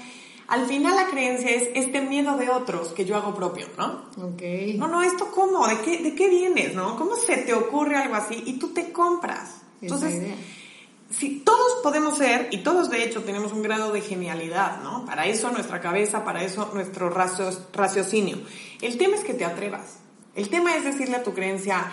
[0.49, 4.07] al final la creencia es este miedo de otros que yo hago propio, ¿no?
[4.17, 4.43] Ok.
[4.77, 5.67] No, no, ¿esto cómo?
[5.69, 6.97] ¿De qué, de qué vienes, no?
[6.97, 8.43] ¿Cómo se te ocurre algo así?
[8.47, 9.61] Y tú te compras.
[9.83, 10.35] Entonces,
[11.11, 15.05] si todos podemos ser, y todos de hecho tenemos un grado de genialidad, ¿no?
[15.05, 18.39] Para eso nuestra cabeza, para eso nuestro raciocinio.
[18.81, 19.99] El tema es que te atrevas.
[20.35, 21.93] El tema es decirle a tu creencia,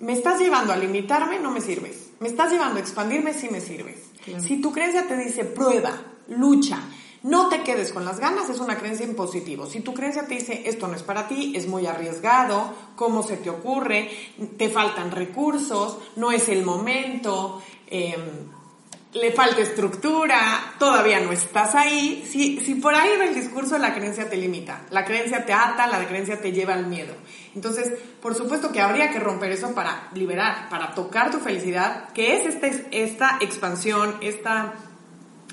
[0.00, 2.10] me estás llevando a limitarme, no me sirves.
[2.18, 4.10] Me estás llevando a expandirme, sí me sirves.
[4.40, 5.92] Si tu creencia te dice, prueba,
[6.28, 6.80] lucha,
[7.22, 9.66] no te quedes con las ganas, es una creencia en positivo.
[9.66, 13.36] Si tu creencia te dice, esto no es para ti, es muy arriesgado, ¿cómo se
[13.36, 14.10] te ocurre?
[14.58, 17.62] Te faltan recursos, no es el momento,
[17.94, 18.48] Em,
[19.12, 20.38] le falta estructura,
[20.78, 22.26] todavía no estás ahí.
[22.26, 25.86] Si, si por ahí va el discurso, la creencia te limita, la creencia te ata,
[25.86, 27.14] la creencia te lleva al miedo.
[27.54, 32.36] Entonces, por supuesto que habría que romper eso para liberar, para tocar tu felicidad, que
[32.36, 34.72] es esta, esta expansión, esta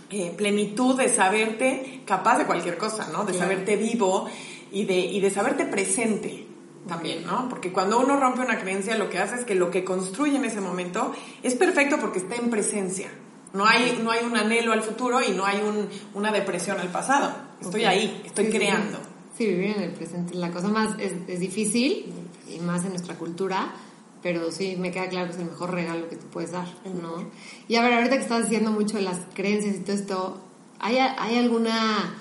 [0.10, 3.26] eh, plenitud de saberte capaz de cualquier cosa, ¿no?
[3.26, 4.28] De saberte vivo
[4.72, 6.48] y de, y de saberte presente
[6.88, 7.48] también, ¿no?
[7.50, 10.45] Porque cuando uno rompe una creencia, lo que hace es que lo que construye en
[10.45, 13.10] ese momento es perfecto porque está en presencia.
[13.54, 16.89] No hay, no hay un anhelo al futuro y no hay un, una depresión al
[16.89, 17.32] pasado.
[17.62, 19.00] Estoy ahí, estoy creando.
[19.38, 20.36] Sí, vivir en el presente.
[20.36, 22.13] La cosa más es, es, difícil
[22.48, 23.74] y más en nuestra cultura,
[24.21, 27.29] pero sí me queda claro que es el mejor regalo que tú puedes dar, ¿no?
[27.67, 30.38] Y a ver, ahorita que estás diciendo mucho de las creencias y todo esto,
[30.79, 32.15] ¿hay, hay alguna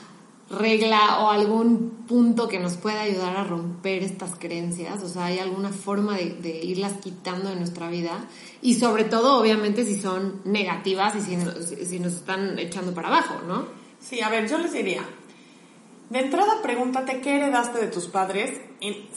[0.50, 5.02] regla o algún punto que nos pueda ayudar a romper estas creencias?
[5.02, 8.26] O sea, ¿hay alguna forma de, irlas quitando de nuestra vida?
[8.62, 13.66] Y sobre todo, obviamente, si son negativas y si nos están echando para abajo, ¿no?
[14.00, 15.02] Sí, a ver, yo les diría,
[16.11, 18.61] de entrada pregúntate qué heredaste de tus padres,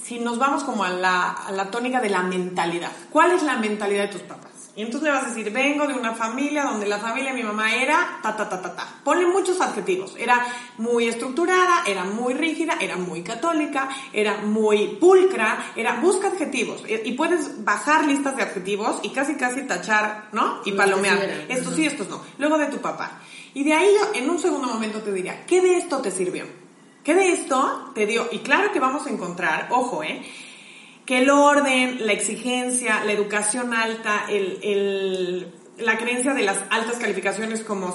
[0.03, 2.91] si nos vamos como a la, a la tónica de la mentalidad.
[3.09, 4.51] ¿Cuál es la mentalidad de tus papás?
[4.73, 7.43] Y entonces le vas a decir, vengo de una familia donde la familia de mi
[7.43, 8.87] mamá era ta, ta, ta, ta, ta.
[9.03, 10.15] Ponle muchos adjetivos.
[10.17, 10.45] Era
[10.77, 16.83] muy estructurada, era muy rígida, era muy católica, era muy pulcra, era, busca adjetivos.
[16.87, 20.61] Y puedes bajar listas de adjetivos y casi, casi tachar, ¿no?
[20.63, 21.45] Y palomear.
[21.49, 22.21] Estos sí, estos no.
[22.37, 23.19] Luego de tu papá.
[23.53, 26.60] Y de ahí yo en un segundo momento te diría, ¿qué de esto te sirvió?
[27.03, 28.27] ¿Qué de esto te dio?
[28.31, 30.21] Y claro que vamos a encontrar, ojo, ¿eh?
[31.05, 37.61] que el orden, la exigencia, la educación alta, el, la creencia de las altas calificaciones
[37.61, 37.93] como,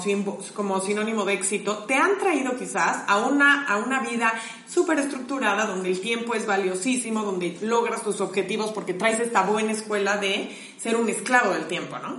[0.54, 4.34] como sinónimo de éxito, te han traído quizás a una, a una vida
[4.68, 9.72] súper estructurada, donde el tiempo es valiosísimo, donde logras tus objetivos porque traes esta buena
[9.72, 12.18] escuela de ser un esclavo del tiempo, ¿no?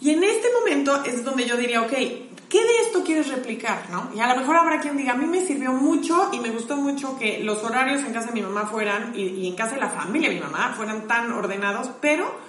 [0.00, 1.92] Y en este momento es donde yo diría, ok,
[2.48, 3.90] ¿qué de esto quieres replicar?
[3.90, 4.10] ¿no?
[4.14, 6.76] Y a lo mejor habrá quien diga, a mí me sirvió mucho y me gustó
[6.76, 9.90] mucho que los horarios en casa de mi mamá fueran, y, en casa de la
[9.90, 12.46] familia de mi mamá, fueran tan ordenados, pero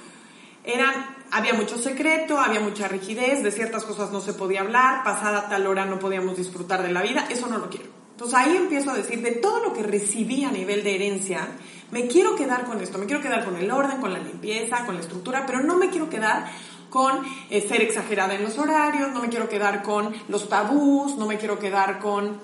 [1.32, 5.68] había mucho secreto, había mucha rigidez, de ciertas cosas no se podía hablar, pasada tal
[5.68, 7.88] hora no podíamos disfrutar de la vida, eso no lo quiero.
[8.12, 11.48] Entonces ahí empiezo a decir, de todo lo que recibí a nivel de herencia,
[11.92, 14.96] me quiero quedar con esto, me quiero quedar con el orden, con la limpieza, con
[14.96, 16.52] la estructura, pero no me quiero quedar
[16.90, 21.26] con eh, ser exagerada en los horarios, no me quiero quedar con los tabús, no
[21.26, 22.40] me quiero quedar con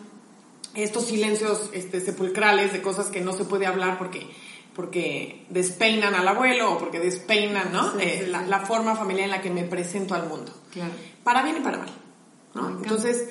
[0.73, 4.27] estos silencios este, sepulcrales de cosas que no se puede hablar porque,
[4.75, 7.99] porque despeinan al abuelo o porque despeinan ¿no?
[7.99, 10.51] Eh, la, forma familiar en la que me presento al mundo.
[11.23, 11.89] Para bien y para mal.
[12.81, 13.29] Entonces,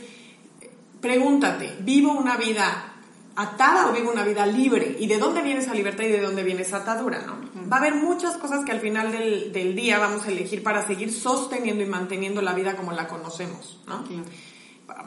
[1.01, 2.92] pregúntate, ¿vivo una vida
[3.37, 4.97] atada o vivo una vida libre.
[4.99, 7.23] ¿Y de dónde viene esa libertad y de dónde viene esa atadura?
[7.27, 7.37] ¿no?
[7.71, 10.87] Va a haber muchas cosas que al final del, del, día vamos a elegir para
[10.87, 13.81] seguir sosteniendo y manteniendo la vida como la conocemos.
[13.87, 14.05] ¿no?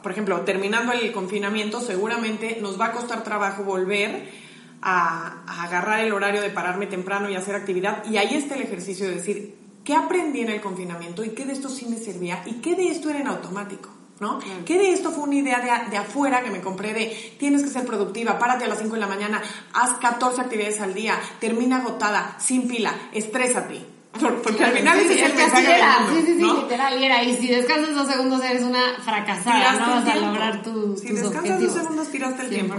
[0.02, 4.30] Por ejemplo, terminando el confinamiento, seguramente nos va a costar trabajo volver
[4.82, 8.04] a, a agarrar el horario de pararme temprano y hacer actividad.
[8.10, 11.52] Y ahí está el ejercicio de decir, ¿qué aprendí en el confinamiento y qué de
[11.52, 13.95] esto sí me servía y qué de esto era en automático?
[14.20, 14.38] ¿No?
[14.64, 17.68] ¿Qué de esto fue una idea de, de, afuera que me compré de tienes que
[17.68, 21.78] ser productiva, párate a las 5 de la mañana, haz 14 actividades al día, termina
[21.78, 23.96] agotada, sin pila, estrésate?
[24.42, 27.36] Porque al final es el mensaje del mundo, Sí, sí, sí, literal, y era, y
[27.36, 31.72] si descansas dos segundos eres una fracasada, no vas a lograr tu, si descansas dos
[31.72, 32.74] segundos tiraste el tiempo,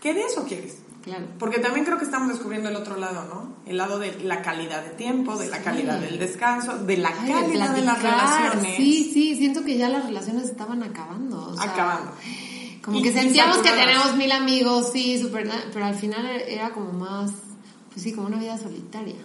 [0.00, 0.78] ¿Qué de eso quieres?
[1.04, 1.26] Claro.
[1.38, 3.56] Porque también creo que estamos descubriendo el otro lado, ¿no?
[3.70, 7.74] El lado de la calidad de tiempo, de la calidad del descanso, de la calidad
[7.74, 8.76] de, las relaciones.
[8.76, 11.54] Sí, sí, siento que ya las relaciones estaban acabando.
[11.60, 12.12] acabando.
[12.82, 17.32] Como que sentíamos que tenemos mil amigos, sí, súper, pero al final era como más,
[17.90, 19.16] pues sí, como una vida solitaria.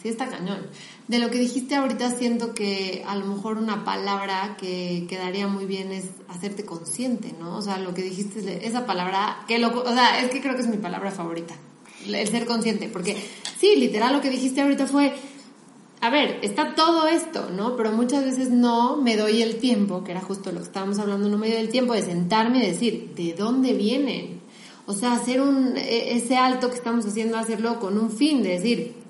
[0.00, 0.68] Sí, está cañón.
[1.08, 5.64] De lo que dijiste ahorita siento que a lo mejor una palabra que quedaría muy
[5.64, 7.56] bien es hacerte consciente, ¿no?
[7.56, 10.62] O sea, lo que dijiste, esa palabra, que lo, o sea, es que creo que
[10.62, 11.54] es mi palabra favorita,
[12.04, 13.16] el ser consciente, porque
[13.58, 15.14] sí, literal lo que dijiste ahorita fue,
[16.00, 17.76] a ver, está todo esto, ¿no?
[17.76, 21.28] Pero muchas veces no me doy el tiempo, que era justo lo que estábamos hablando,
[21.28, 24.40] no me doy el tiempo de sentarme y decir, ¿de dónde vienen?
[24.86, 28.50] O sea, hacer un, e, ese alto que estamos haciendo, hacerlo con un fin, de
[28.50, 29.05] decir,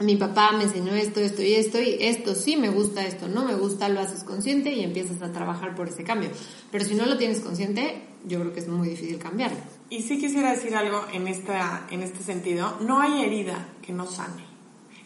[0.00, 3.44] mi papá me enseñó esto, esto y esto, y esto sí me gusta, esto no
[3.44, 6.30] me gusta, lo haces consciente y empiezas a trabajar por ese cambio.
[6.70, 9.58] Pero si no lo tienes consciente, yo creo que es muy difícil cambiarlo.
[9.88, 14.06] Y sí quisiera decir algo en, esta, en este sentido, no hay herida que no
[14.06, 14.44] sane.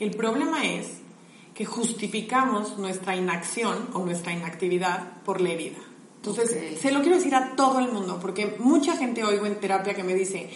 [0.00, 0.88] El problema es
[1.55, 5.79] que justificamos nuestra inacción o nuestra inactividad por la herida.
[6.16, 9.94] Entonces, se lo quiero decir a todo el mundo, porque mucha gente oigo en terapia
[9.94, 10.50] que me dice,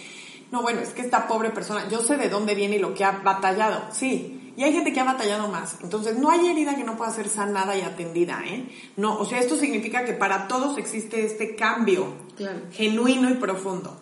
[0.51, 3.03] no, bueno, es que esta pobre persona, yo sé de dónde viene y lo que
[3.03, 5.77] ha batallado, sí, Y hay gente que ha batallado más.
[5.81, 8.65] Entonces, no hay herida que no pueda ser sanada y atendida, ¿eh?
[8.95, 12.13] No, o sea, esto significa que para todos existe este cambio
[12.71, 13.99] genuino y profundo.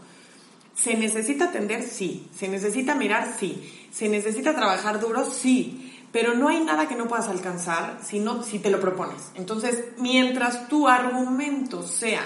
[0.75, 1.81] ¿Se necesita atender?
[1.83, 2.27] Sí.
[2.35, 3.35] ¿Se necesita mirar?
[3.39, 3.87] Sí.
[3.91, 5.25] ¿Se necesita trabajar duro?
[5.25, 5.91] Sí.
[6.11, 9.31] Pero no hay nada que no puedas alcanzar si, no, si te lo propones.
[9.33, 12.23] Entonces, mientras tu argumento sea,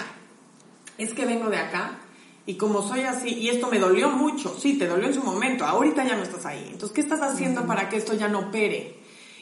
[0.98, 1.98] es que vengo de acá,
[2.48, 5.66] y como soy así, y esto me dolió mucho, sí, te dolió en su momento,
[5.66, 6.66] ahorita ya no estás ahí.
[6.72, 8.96] Entonces, ¿qué estás haciendo para que esto ya no opere?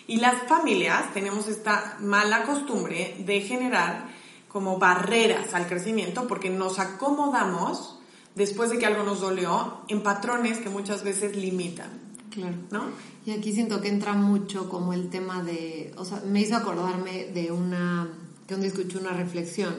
[0.09, 4.09] Y las familias tenemos esta mala costumbre de generar
[4.49, 8.01] como barreras al crecimiento porque nos acomodamos
[8.35, 12.17] después de que algo nos dolió en patrones que muchas veces limitan.
[12.31, 12.57] Claro.
[12.73, 12.87] ¿No?
[13.25, 17.27] Y aquí siento que entra mucho como el tema de, o sea, me hizo acordarme
[17.27, 18.09] de una,
[18.49, 19.77] que donde escuché una reflexión,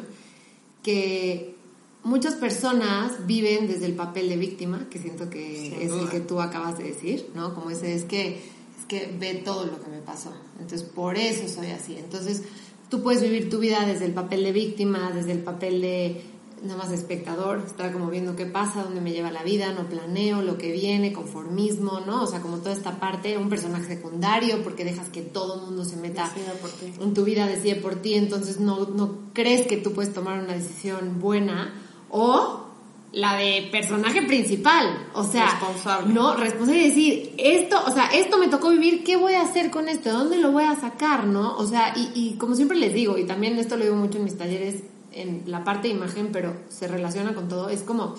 [0.82, 1.57] que
[2.08, 6.40] muchas personas viven desde el papel de víctima, que siento que es el que tú
[6.40, 7.54] acabas de decir, ¿no?
[7.54, 10.32] Como ese es que es que ve todo lo que me pasó.
[10.60, 11.98] Entonces, por eso soy así.
[11.98, 12.44] Entonces,
[12.90, 16.22] tú puedes vivir tu vida desde el papel de víctima, desde el papel de
[16.64, 20.42] nada más espectador, estar como viendo qué pasa, dónde me lleva la vida, no planeo
[20.42, 22.24] lo que viene, conformismo, ¿no?
[22.24, 25.84] O sea, como toda esta parte, un personaje secundario, porque dejas que todo el mundo
[25.84, 26.32] se meta
[27.02, 30.54] en tu vida, decide por ti, entonces no, no crees que tú puedes tomar una
[30.54, 32.66] decisión buena o
[33.14, 36.14] la de personaje principal, o sea, responsable.
[36.14, 39.88] no, responsable decir, esto, o sea, esto me tocó vivir, ¿qué voy a hacer con
[39.88, 40.10] esto?
[40.10, 41.56] ¿De dónde lo voy a sacar, no?
[41.58, 44.26] O sea, y, y como siempre les digo, y también esto lo digo mucho en
[44.26, 48.16] mis talleres, en la parte de imagen, pero se relaciona con todo, es como,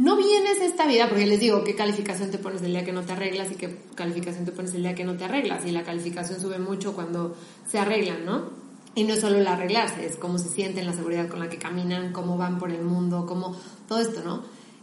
[0.00, 3.02] no vienes esta vida, porque les digo, ¿qué calificación te pones el día que no
[3.02, 5.66] te arreglas y qué calificación te pones el día que no te arreglas?
[5.66, 7.36] Y la calificación sube mucho cuando
[7.68, 8.59] se arreglan, ¿no?
[8.94, 11.58] Y no es solo el arreglarse, es cómo se sienten, la seguridad con la que
[11.58, 13.56] caminan, cómo van por el mundo, cómo
[13.88, 14.42] todo esto, ¿no?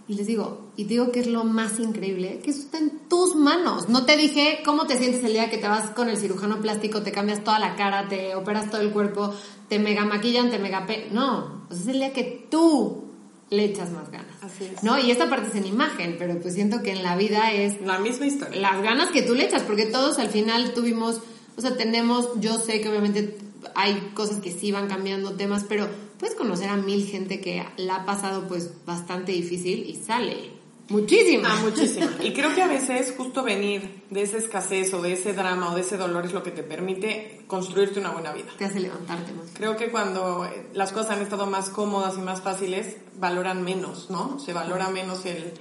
[0.09, 3.35] Y les digo, y digo que es lo más increíble, que eso está en tus
[3.35, 3.89] manos.
[3.89, 7.01] No te dije cómo te sientes el día que te vas con el cirujano plástico,
[7.01, 9.33] te cambias toda la cara, te operas todo el cuerpo,
[9.67, 11.09] te mega maquillan, te mega pe...
[11.11, 13.03] No, pues es el día que tú
[13.49, 14.41] le echas más ganas.
[14.41, 14.81] Así es.
[14.81, 14.97] ¿No?
[14.97, 17.99] Y esta parte es en imagen, pero pues siento que en la vida es La
[17.99, 18.61] misma historia.
[18.61, 21.19] las ganas que tú le echas, porque todos al final tuvimos,
[21.57, 23.37] o sea, tenemos, yo sé que obviamente
[23.77, 25.87] hay cosas que sí van cambiando temas, pero
[26.17, 30.49] puedes conocer a mil gente que la ha pasado pues bastante difícil y sale
[30.89, 31.49] muchísima.
[31.51, 32.09] Ah, muchísima.
[32.23, 35.75] Y creo que a veces justo venir de esa escasez o de ese drama o
[35.75, 38.47] de ese dolor es lo que te permite construirte una buena vida.
[38.57, 39.51] Te hace levantarte más.
[39.53, 44.09] Creo que cuando eh, las cosas han estado más cómodas y más fáciles, valoran menos,
[44.09, 44.39] ¿no?
[44.39, 45.53] Se valora menos el,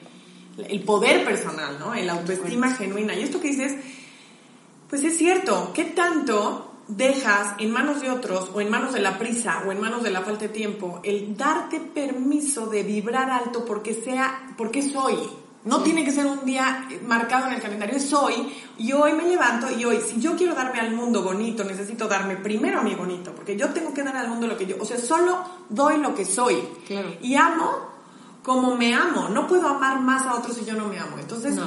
[0.57, 1.92] el poder personal, ¿no?
[1.92, 3.14] El autoestima genuina.
[3.14, 3.74] Y esto que dices,
[4.88, 9.18] pues es cierto, ¿qué tanto dejas en manos de otros o en manos de la
[9.18, 13.64] prisa o en manos de la falta de tiempo el darte permiso de vibrar alto
[13.64, 15.16] porque sea, porque soy?
[15.64, 18.35] No tiene que ser un día marcado en el calendario, es hoy,
[18.79, 22.37] y hoy me levanto y hoy, si yo quiero darme al mundo bonito, necesito darme
[22.37, 24.85] primero a mí bonito, porque yo tengo que dar al mundo lo que yo, o
[24.85, 26.57] sea, solo doy lo que soy.
[26.87, 27.09] Claro.
[27.20, 27.96] Y amo
[28.44, 31.18] como me amo, no puedo amar más a otros si yo no me amo.
[31.18, 31.66] Entonces, No.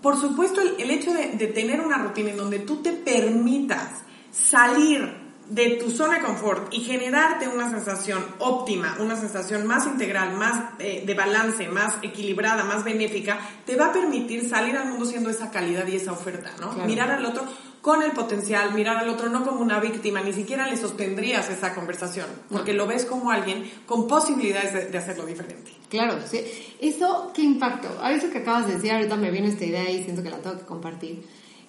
[0.00, 3.90] por supuesto, el, el hecho de, de tener una rutina en donde tú te permitas
[4.30, 10.34] salir de tu zona de confort y generarte una sensación óptima, una sensación más integral,
[10.34, 15.06] más eh, de balance, más equilibrada, más benéfica, te va a permitir salir al mundo
[15.06, 16.70] siendo esa calidad y esa oferta, ¿no?
[16.70, 16.86] Claro.
[16.86, 17.44] Mirar al otro
[17.80, 21.74] con el potencial, mirar al otro no como una víctima, ni siquiera le sostendrías esa
[21.74, 25.72] conversación, porque lo ves como alguien con posibilidades de, de hacerlo diferente.
[25.88, 26.44] Claro, sí.
[26.80, 27.88] Eso, ¿qué impacto?
[28.02, 30.38] A eso que acabas de decir, ahorita me viene esta idea y siento que la
[30.38, 31.24] tengo que compartir,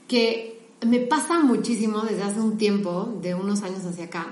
[0.07, 4.27] que me pasa muchísimo desde hace un tiempo, de unos años hacia acá,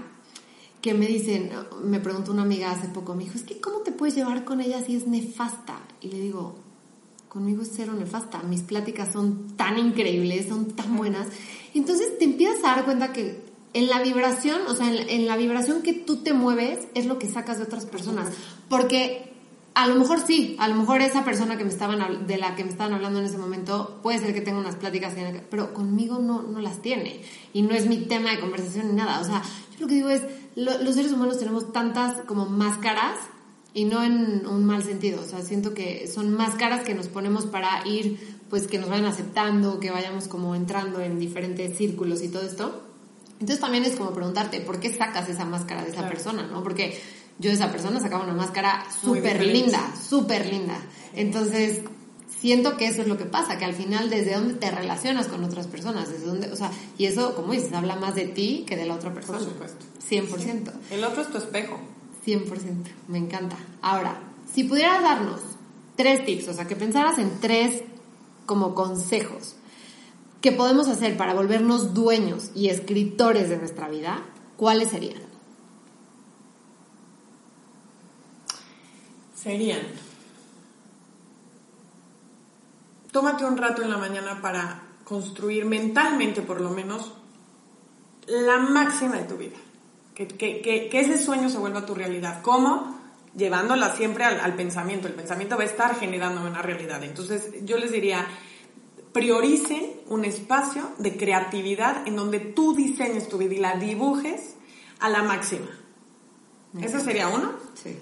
[0.81, 1.51] que me dicen,
[1.83, 4.61] me preguntó una amiga hace poco, me dijo, es que ¿cómo te puedes llevar con
[4.61, 5.79] ella si es nefasta?
[6.01, 6.55] Y le digo,
[7.27, 11.27] conmigo es cero nefasta, mis pláticas son tan increíbles, son tan buenas.
[11.73, 13.41] Entonces te empiezas a dar cuenta que
[13.73, 17.05] en la vibración, o sea, en la, en la vibración que tú te mueves es
[17.05, 18.33] lo que sacas de otras personas.
[18.69, 19.36] Porque
[19.83, 22.63] a lo mejor sí, a lo mejor esa persona que me estaban de la que
[22.63, 25.13] me estaban hablando en ese momento puede ser que tenga unas pláticas,
[25.49, 27.21] pero conmigo no, no las tiene.
[27.53, 29.19] Y no es mi tema de conversación ni nada.
[29.19, 29.41] O sea,
[29.73, 30.21] yo lo que digo es,
[30.55, 33.17] lo- los seres humanos tenemos tantas como máscaras
[33.73, 35.21] y no en un mal sentido.
[35.21, 39.05] O sea, siento que son máscaras que nos ponemos para ir, pues que nos vayan
[39.05, 42.83] aceptando, que vayamos como entrando en diferentes círculos y todo esto.
[43.33, 46.13] Entonces también es como preguntarte, ¿por qué sacas esa máscara de esa Claro.
[46.13, 46.63] persona, no?
[46.63, 46.99] Porque
[47.39, 50.77] yo de esa persona sacaba una máscara súper linda, súper linda.
[51.13, 51.81] Entonces,
[52.39, 55.43] siento que eso es lo que pasa, que al final desde dónde te relacionas con
[55.43, 58.75] otras personas, desde dónde, o sea, y eso, como dices, habla más de ti que
[58.75, 59.39] de la otra persona.
[59.39, 59.85] supuesto.
[60.09, 60.71] 100%.
[60.91, 61.79] El otro es tu espejo.
[62.25, 62.47] 100%,
[63.07, 63.57] me encanta.
[63.81, 64.19] Ahora,
[64.53, 65.39] si pudieras darnos
[65.95, 67.83] tres tips, o sea, que pensaras en tres
[68.45, 69.55] como consejos
[70.41, 74.23] que podemos hacer para volvernos dueños y escritores de nuestra vida,
[74.55, 75.26] ¿cuáles serían?
[79.37, 79.81] Serían.
[83.11, 87.13] Tómate un rato en la mañana para construir mentalmente, por lo menos,
[88.25, 89.57] la máxima de tu vida.
[90.15, 92.41] Que, que, que, ese sueño se vuelva tu realidad.
[92.41, 92.99] ¿Cómo?
[93.35, 95.07] Llevándola siempre al, al pensamiento.
[95.07, 97.03] El pensamiento va a estar generando una realidad.
[97.03, 98.27] Entonces, yo les diría,
[99.13, 104.55] prioricen un espacio de creatividad en donde tú diseñes tu vida y la dibujes
[104.99, 105.69] a la máxima.
[106.81, 107.53] ¿Eso sería uno?
[107.75, 107.97] Sí.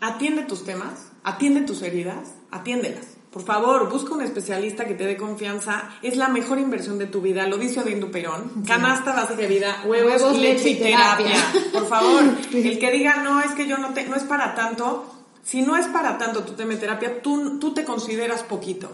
[0.00, 3.06] Atiende tus temas, atiende tus heridas, atiéndelas.
[3.30, 5.90] Por favor, busca un especialista que te dé confianza.
[6.02, 7.46] Es la mejor inversión de tu vida.
[7.46, 8.64] Lo dice Odín Perón.
[8.66, 11.36] Canasta base de vida, huevos, leche y terapia.
[11.72, 15.14] Por favor, el que diga, no, es que yo no te, no es para tanto.
[15.44, 18.90] Si no es para tanto tu tema de terapia, tú, tú te consideras poquito.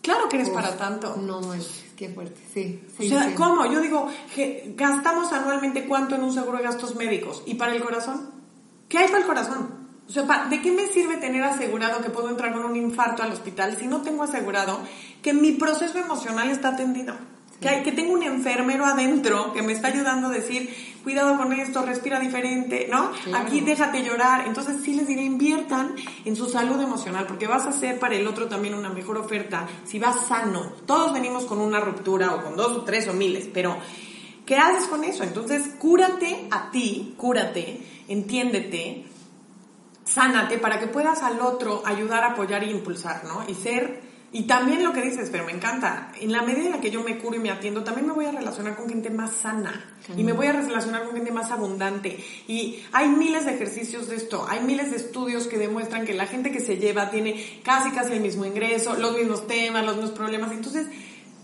[0.00, 1.16] Claro que eres para tanto.
[1.16, 1.54] No, no,
[1.96, 2.82] qué fuerte, sí.
[2.98, 3.64] o sea, ¿cómo?
[3.66, 4.08] Yo digo,
[4.76, 7.42] gastamos anualmente cuánto en un seguro de gastos médicos.
[7.46, 8.30] ¿Y para el corazón?
[8.88, 9.83] ¿Qué hay para el corazón?
[10.08, 13.32] O sea, ¿de qué me sirve tener asegurado que puedo entrar con un infarto al
[13.32, 14.80] hospital si no tengo asegurado
[15.22, 17.14] que mi proceso emocional está atendido?
[17.60, 20.68] Que, hay, que tengo un enfermero adentro que me está ayudando a decir,
[21.02, 23.10] cuidado con esto, respira diferente, ¿no?
[23.34, 24.46] Aquí déjate llorar.
[24.46, 25.94] Entonces sí les diré, inviertan
[26.26, 29.66] en su salud emocional, porque vas a hacer para el otro también una mejor oferta
[29.84, 30.72] si vas sano.
[30.84, 33.78] Todos venimos con una ruptura o con dos o tres o miles, pero
[34.44, 35.22] ¿qué haces con eso?
[35.22, 39.04] Entonces cúrate a ti, cúrate, entiéndete,
[40.14, 43.44] sánate para que puedas al otro ayudar, apoyar e impulsar, ¿no?
[43.48, 44.00] Y ser,
[44.30, 47.02] y también lo que dices, pero me encanta, en la medida en la que yo
[47.02, 50.22] me curo y me atiendo, también me voy a relacionar con gente más sana y
[50.22, 52.24] me voy a relacionar con gente más abundante.
[52.46, 56.26] Y hay miles de ejercicios de esto, hay miles de estudios que demuestran que la
[56.26, 60.12] gente que se lleva tiene casi casi el mismo ingreso, los mismos temas, los mismos
[60.12, 60.52] problemas.
[60.52, 60.86] Entonces,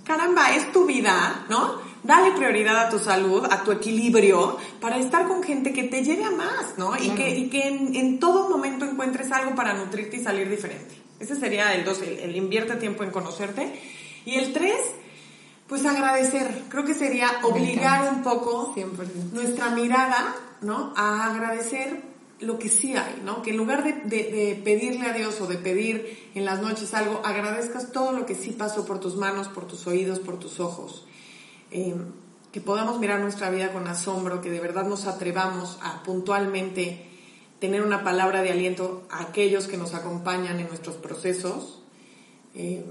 [0.04, 1.89] caramba, es tu vida, ¿no?
[2.02, 6.24] Dale prioridad a tu salud, a tu equilibrio, para estar con gente que te lleve
[6.24, 6.96] a más, ¿no?
[6.96, 10.94] Y que, y que en, todo momento encuentres algo para nutrirte y salir diferente.
[11.18, 13.78] Ese sería el dos, el, invierte tiempo en conocerte.
[14.24, 14.78] Y el tres,
[15.68, 16.62] pues agradecer.
[16.70, 18.74] Creo que sería obligar un poco
[19.32, 20.94] nuestra mirada, ¿no?
[20.96, 22.00] A agradecer
[22.40, 23.42] lo que sí hay, ¿no?
[23.42, 27.20] Que en lugar de, de, pedirle a Dios o de pedir en las noches algo,
[27.24, 31.04] agradezcas todo lo que sí pasó por tus manos, por tus oídos, por tus ojos.
[31.70, 31.94] Eh,
[32.52, 37.06] que podamos mirar nuestra vida con asombro, que de verdad nos atrevamos a puntualmente
[37.60, 41.82] tener una palabra de aliento a aquellos que nos acompañan en nuestros procesos,
[42.54, 42.84] eh,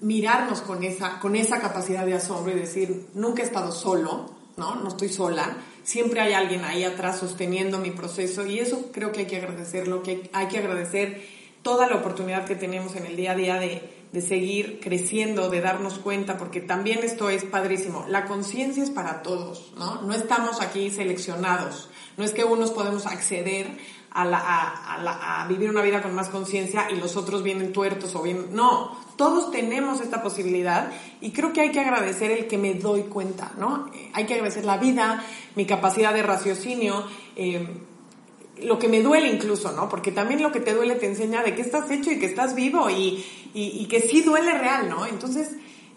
[0.00, 4.76] mirarnos con esa, con esa capacidad de asombro y decir, nunca he estado solo, ¿no?
[4.76, 9.20] No estoy sola, siempre hay alguien ahí atrás sosteniendo mi proceso y eso creo que
[9.20, 11.22] hay que agradecerlo, que hay que agradecer
[11.62, 15.60] toda la oportunidad que tenemos en el día a día de de seguir creciendo, de
[15.60, 18.04] darnos cuenta, porque también esto es padrísimo.
[18.08, 20.02] La conciencia es para todos, ¿no?
[20.02, 21.90] No estamos aquí seleccionados.
[22.16, 23.68] No es que unos podemos acceder
[24.10, 28.14] a, la, a, a, vivir una vida con más conciencia y los otros vienen tuertos
[28.14, 28.46] o bien...
[28.52, 30.90] No, todos tenemos esta posibilidad
[31.20, 33.90] y creo que hay que agradecer el que me doy cuenta, ¿no?
[33.94, 35.22] Eh, hay que agradecer la vida,
[35.54, 37.04] mi capacidad de raciocinio.
[37.34, 37.68] Eh,
[38.62, 39.88] lo que me duele incluso, ¿no?
[39.88, 42.54] Porque también lo que te duele te enseña de que estás hecho y que estás
[42.54, 45.06] vivo y, y, que sí duele real, ¿no?
[45.06, 45.50] Entonces,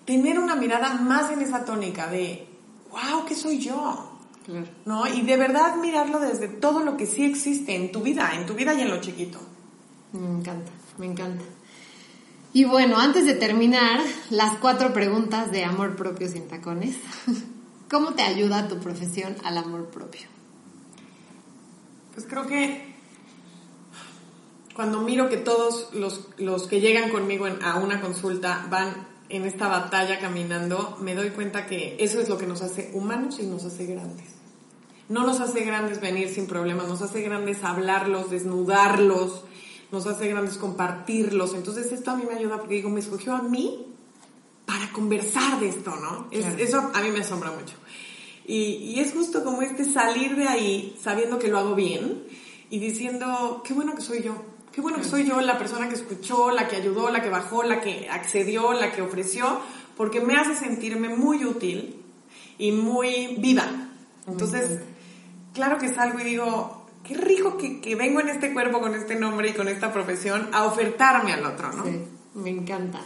[0.05, 2.47] tener una mirada más en esa tónica de,
[2.91, 4.11] wow, ¿qué soy yo?
[4.85, 5.07] ¿No?
[5.07, 8.55] Y de verdad mirarlo desde todo lo que sí existe en tu vida, en tu
[8.55, 9.39] vida y en lo chiquito.
[10.13, 11.45] Me encanta, me encanta.
[12.51, 14.01] Y bueno, antes de terminar,
[14.31, 16.95] las cuatro preguntas de amor propio sin tacones.
[17.89, 20.38] ¿Cómo te ayuda tu profesión al amor propio?
[22.19, 22.81] Pues creo que
[24.75, 29.69] cuando miro que todos los, los que llegan conmigo a una consulta van en esta
[29.69, 33.63] batalla caminando, me doy cuenta que eso es lo que nos hace humanos y nos
[33.63, 34.31] hace grandes.
[35.07, 39.45] No nos hace grandes venir sin problemas, nos hace grandes hablarlos, desnudarlos,
[39.89, 41.53] nos hace grandes compartirlos.
[41.53, 43.95] Entonces esto a mí me ayuda porque digo, me escogió a mí
[44.65, 46.27] para conversar de esto, ¿no?
[46.31, 47.75] Eso a mí me asombra mucho.
[48.49, 52.23] Y, es justo como este salir de ahí sabiendo que lo hago bien
[52.71, 54.33] y diciendo, qué bueno que soy yo,
[54.71, 57.61] qué bueno que soy yo la persona que escuchó, la que ayudó, la que bajó,
[57.61, 59.59] la que accedió, la que ofreció,
[59.95, 62.01] porque me hace sentirme muy útil
[62.57, 63.67] y muy viva.
[64.27, 64.79] Entonces,
[65.53, 69.13] claro que salgo y digo, qué rico que, que, vengo en este cuerpo con este
[69.13, 71.83] nombre y con esta profesión a ofertarme al otro, ¿no?
[71.83, 72.01] Sí,
[72.33, 72.99] me encanta.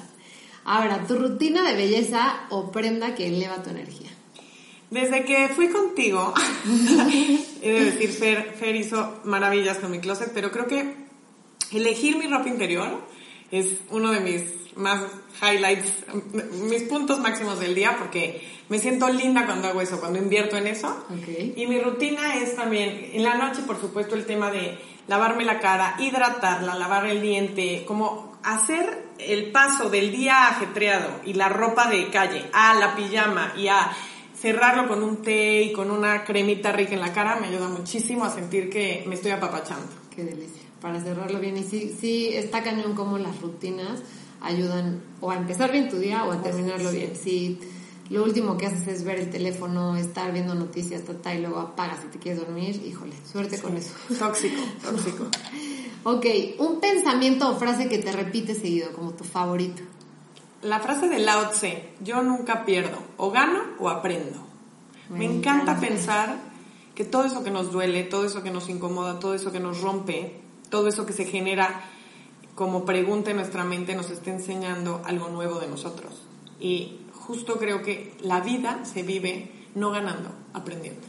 [0.63, 4.12] Ahora, tu rutina de belleza o prenda que eleva tu energía.
[4.93, 6.33] Desde que fui contigo,
[7.63, 10.93] he de decir, Fer, Fer hizo maravillas con mi closet, pero creo que
[11.71, 13.01] elegir mi ropa interior
[13.49, 15.01] es uno de mis más
[15.41, 15.91] highlights,
[16.69, 20.67] mis puntos máximos del día porque me siento linda cuando hago eso, cuando invierto en
[20.67, 21.05] eso.
[21.55, 24.77] Y mi rutina es también, en la noche por supuesto el tema de
[25.07, 31.33] lavarme la cara, hidratarla, lavar el diente, como hacer el paso del día ajetreado y
[31.33, 33.91] la ropa de calle a la pijama y a
[34.43, 38.25] cerrarlo con un té y con una cremita rica en la cara me ayuda muchísimo
[38.25, 39.87] a sentir que me estoy apapachando.
[40.13, 41.55] Qué delicia, para cerrarlo bien.
[41.55, 44.01] Y sí, sí está cañón como las rutinas
[44.41, 47.15] ayudan o a empezar bien tu día o a terminarlo bien.
[47.15, 47.57] Si
[48.09, 52.07] lo último que haces es ver el teléfono, estar viendo noticias, y luego apagas y
[52.09, 53.93] te quieres dormir, híjole, suerte con eso.
[54.19, 55.25] Tóxico, tóxico.
[56.03, 56.25] ok,
[56.59, 59.83] un pensamiento o frase que te repite seguido, como tu favorito.
[60.63, 64.39] La frase de Lao Tse, yo nunca pierdo, o gano o aprendo.
[65.09, 66.37] Me, encanta pensar
[66.95, 69.81] que todo eso que nos duele, todo eso que nos incomoda, todo eso que nos
[69.81, 70.39] rompe,
[70.69, 71.83] todo eso que se genera
[72.55, 76.23] como pregunta en nuestra mente nos está enseñando algo nuevo de nosotros.
[76.59, 81.01] Y justo creo que la vida se vive no ganando, aprendiendo.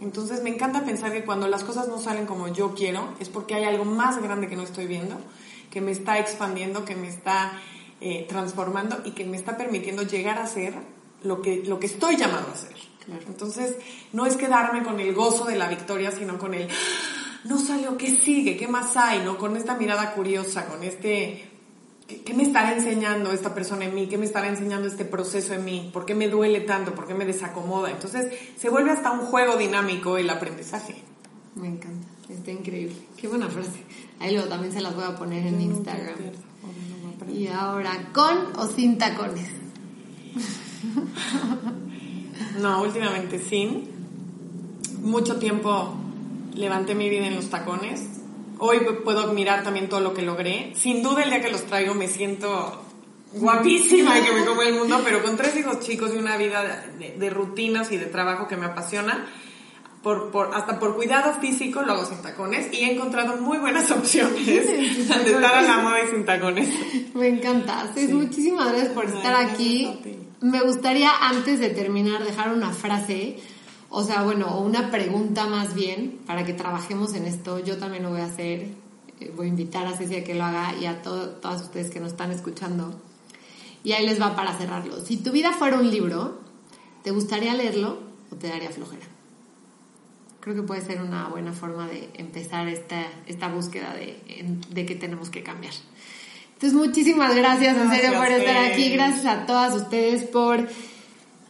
[0.00, 3.54] Entonces me encanta pensar que cuando las cosas no salen como yo quiero, es porque
[3.54, 5.16] hay algo más grande que no estoy viendo,
[5.70, 7.52] que me está expandiendo, que me está
[8.04, 10.74] eh, transformando y que me está permitiendo llegar a ser
[11.22, 12.74] lo que, lo que estoy llamado a ser.
[13.26, 13.76] Entonces,
[14.12, 17.96] no es quedarme con el gozo de la victoria, sino con el, ah, no salió,
[17.96, 18.58] ¿qué sigue?
[18.58, 19.20] ¿Qué más hay?
[19.24, 19.38] ¿No?
[19.38, 21.50] Con esta mirada curiosa, con este
[22.06, 24.06] ¿Qué, me estará enseñando esta persona en mí?
[24.06, 25.90] ¿Qué me estará enseñando este proceso en mí?
[25.90, 26.94] ¿Por qué me duele tanto?
[26.94, 27.90] ¿Por qué me desacomoda?
[27.90, 30.96] Entonces se vuelve hasta un juego dinámico el aprendizaje.
[31.54, 32.96] Me encanta, está increíble.
[33.16, 33.82] Qué buena frase.
[34.20, 36.16] Ahí luego también se las voy a poner en Instagram.
[37.32, 39.48] Y ahora, ¿con o sin tacones?
[42.60, 43.92] no, últimamente sin.
[45.02, 45.94] Mucho tiempo
[46.54, 48.14] levanté mi vida en los tacones
[48.58, 50.72] hoy puedo admirar también todo lo que logré.
[50.74, 52.82] Sin duda el día que los traigo me siento
[53.32, 56.84] guapísima y que me come el mundo, pero con tres hijos chicos y una vida
[56.98, 59.26] de, rutinas y de trabajo que me apasiona,
[60.04, 63.90] por, por, hasta por cuidado físico lo hago sin tacones y he encontrado muy buenas
[63.90, 66.68] opciones de estar a la moda y sin tacones.
[67.14, 67.90] Me encanta.
[68.10, 69.88] Muchísimas gracias por estar aquí.
[70.40, 73.38] Me gustaría antes de terminar dejar una frase
[73.96, 77.60] o sea, bueno, una pregunta más bien para que trabajemos en esto.
[77.60, 78.66] Yo también lo voy a hacer.
[79.20, 82.00] Eh, voy a invitar a Ceci a que lo haga y a todos ustedes que
[82.00, 83.00] nos están escuchando.
[83.84, 85.00] Y ahí les va para cerrarlo.
[85.00, 86.40] Si tu vida fuera un libro,
[87.04, 88.00] ¿te gustaría leerlo
[88.32, 89.13] o te daría flojera?
[90.44, 94.18] Creo que puede ser una buena forma de empezar esta, esta búsqueda de,
[94.68, 95.72] de que tenemos que cambiar.
[96.52, 98.90] Entonces, muchísimas gracias, en serio, por estar aquí.
[98.90, 100.68] Gracias a todas ustedes por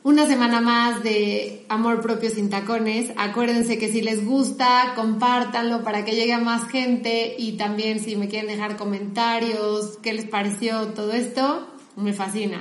[0.04, 3.10] una semana más de Amor Propio sin Tacones.
[3.16, 8.14] Acuérdense que si les gusta, compártanlo para que llegue a más gente y también si
[8.14, 11.66] me quieren dejar comentarios, qué les pareció todo esto,
[11.96, 12.60] me fascina.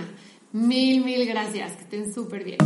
[0.52, 1.74] Mil, mil gracias.
[1.74, 2.58] Que estén súper bien.